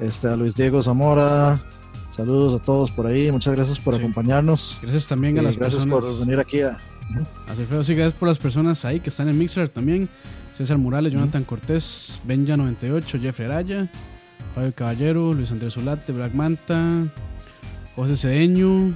este, 0.00 0.26
a 0.28 0.36
Luis 0.36 0.54
Diego 0.56 0.82
Zamora. 0.82 1.62
Saludos 2.16 2.60
a 2.60 2.64
todos 2.64 2.90
por 2.90 3.06
ahí. 3.06 3.30
Muchas 3.30 3.54
gracias 3.54 3.78
por 3.78 3.94
Sí. 3.94 4.00
acompañarnos. 4.00 4.78
Gracias 4.82 5.06
también 5.06 5.38
a 5.38 5.42
las 5.42 5.56
gracias 5.56 5.84
personas. 5.84 6.04
por 6.16 6.26
venir 6.26 6.40
aquí 6.40 6.62
a. 6.62 6.76
Hacer 7.48 7.66
feo, 7.66 7.84
sí, 7.84 7.94
gracias 7.94 8.18
por 8.18 8.28
las 8.28 8.38
personas 8.38 8.84
ahí 8.84 9.00
que 9.00 9.10
están 9.10 9.28
en 9.28 9.38
Mixer 9.38 9.68
también. 9.68 10.08
César 10.56 10.76
Morales, 10.76 11.12
Jonathan 11.12 11.44
Cortés, 11.44 12.20
Benja98, 12.26 13.20
Jeffrey 13.20 13.46
Araya, 13.48 13.86
Fabio 14.54 14.72
Caballero, 14.74 15.32
Luis 15.32 15.52
Andrés 15.52 15.74
Zulate, 15.74 16.12
Black 16.12 16.34
Manta, 16.34 17.04
José 17.94 18.16
Cedeño, 18.16 18.92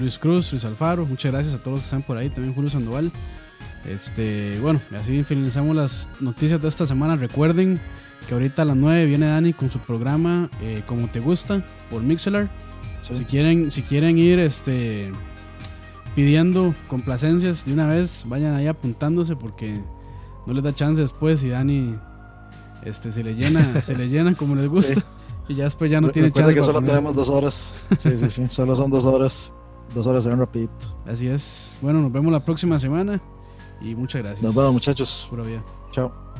Luis 0.00 0.16
Cruz, 0.18 0.52
Luis 0.52 0.64
Alfaro. 0.64 1.04
Muchas 1.04 1.32
gracias 1.32 1.54
a 1.54 1.58
todos 1.58 1.72
los 1.72 1.80
que 1.80 1.86
están 1.86 2.02
por 2.02 2.16
ahí, 2.16 2.30
también 2.30 2.54
Julio 2.54 2.70
Sandoval. 2.70 3.10
Este, 3.86 4.58
bueno, 4.60 4.80
así 4.98 5.22
finalizamos 5.24 5.74
las 5.74 6.08
noticias 6.20 6.60
de 6.62 6.68
esta 6.68 6.86
semana. 6.86 7.16
Recuerden 7.16 7.80
que 8.28 8.34
ahorita 8.34 8.62
a 8.62 8.64
las 8.64 8.76
9 8.76 9.06
viene 9.06 9.26
Dani 9.26 9.52
con 9.52 9.70
su 9.70 9.78
programa 9.80 10.48
eh, 10.60 10.82
Como 10.86 11.08
Te 11.08 11.20
Gusta 11.20 11.64
por 11.90 12.02
Mixelar. 12.02 12.48
Sí. 13.02 13.16
Si 13.16 13.24
quieren, 13.24 13.70
si 13.72 13.82
quieren 13.82 14.16
ir 14.18 14.38
este 14.38 15.10
pidiendo 16.14 16.74
complacencias 16.88 17.64
de 17.64 17.72
una 17.72 17.88
vez, 17.88 18.24
vayan 18.28 18.54
ahí 18.54 18.66
apuntándose 18.66 19.34
porque 19.34 19.80
no 20.46 20.52
les 20.52 20.62
da 20.62 20.72
chance 20.74 21.00
después 21.00 21.42
y 21.42 21.48
Dani 21.48 21.96
este 22.84 23.10
se 23.10 23.24
le 23.24 23.34
llena, 23.34 23.80
se 23.82 23.96
le 23.96 24.08
llena 24.08 24.34
como 24.34 24.54
les 24.54 24.68
gusta 24.68 24.94
Sí. 25.00 25.02
y 25.48 25.54
ya 25.56 25.64
después 25.64 25.90
ya 25.90 26.00
no 26.00 26.10
tiene 26.10 26.30
chance. 26.30 26.54
que 26.54 26.60
solo 26.62 26.74
poner. 26.74 26.90
tenemos 26.90 27.14
dos 27.16 27.28
horas. 27.28 27.74
Sí, 27.98 28.16
sí, 28.16 28.30
sí. 28.30 28.44
Solo 28.48 28.76
son 28.76 28.90
dos 28.90 29.04
horas. 29.04 29.52
Dos 29.94 30.06
horas 30.06 30.22
se 30.24 30.30
ven 30.30 30.38
rapidito. 30.38 30.96
Así 31.06 31.26
es. 31.26 31.78
Bueno, 31.82 32.00
nos 32.00 32.12
vemos 32.12 32.32
la 32.32 32.42
próxima 32.44 32.78
semana 32.78 33.20
y 33.84 33.94
muchas 33.94 34.22
gracias. 34.22 34.42
Nos 34.42 34.54
vemos, 34.54 34.72
muchachos. 34.72 35.26
Pura 35.30 35.42
vida. 35.44 35.62
Chao. 35.90 36.31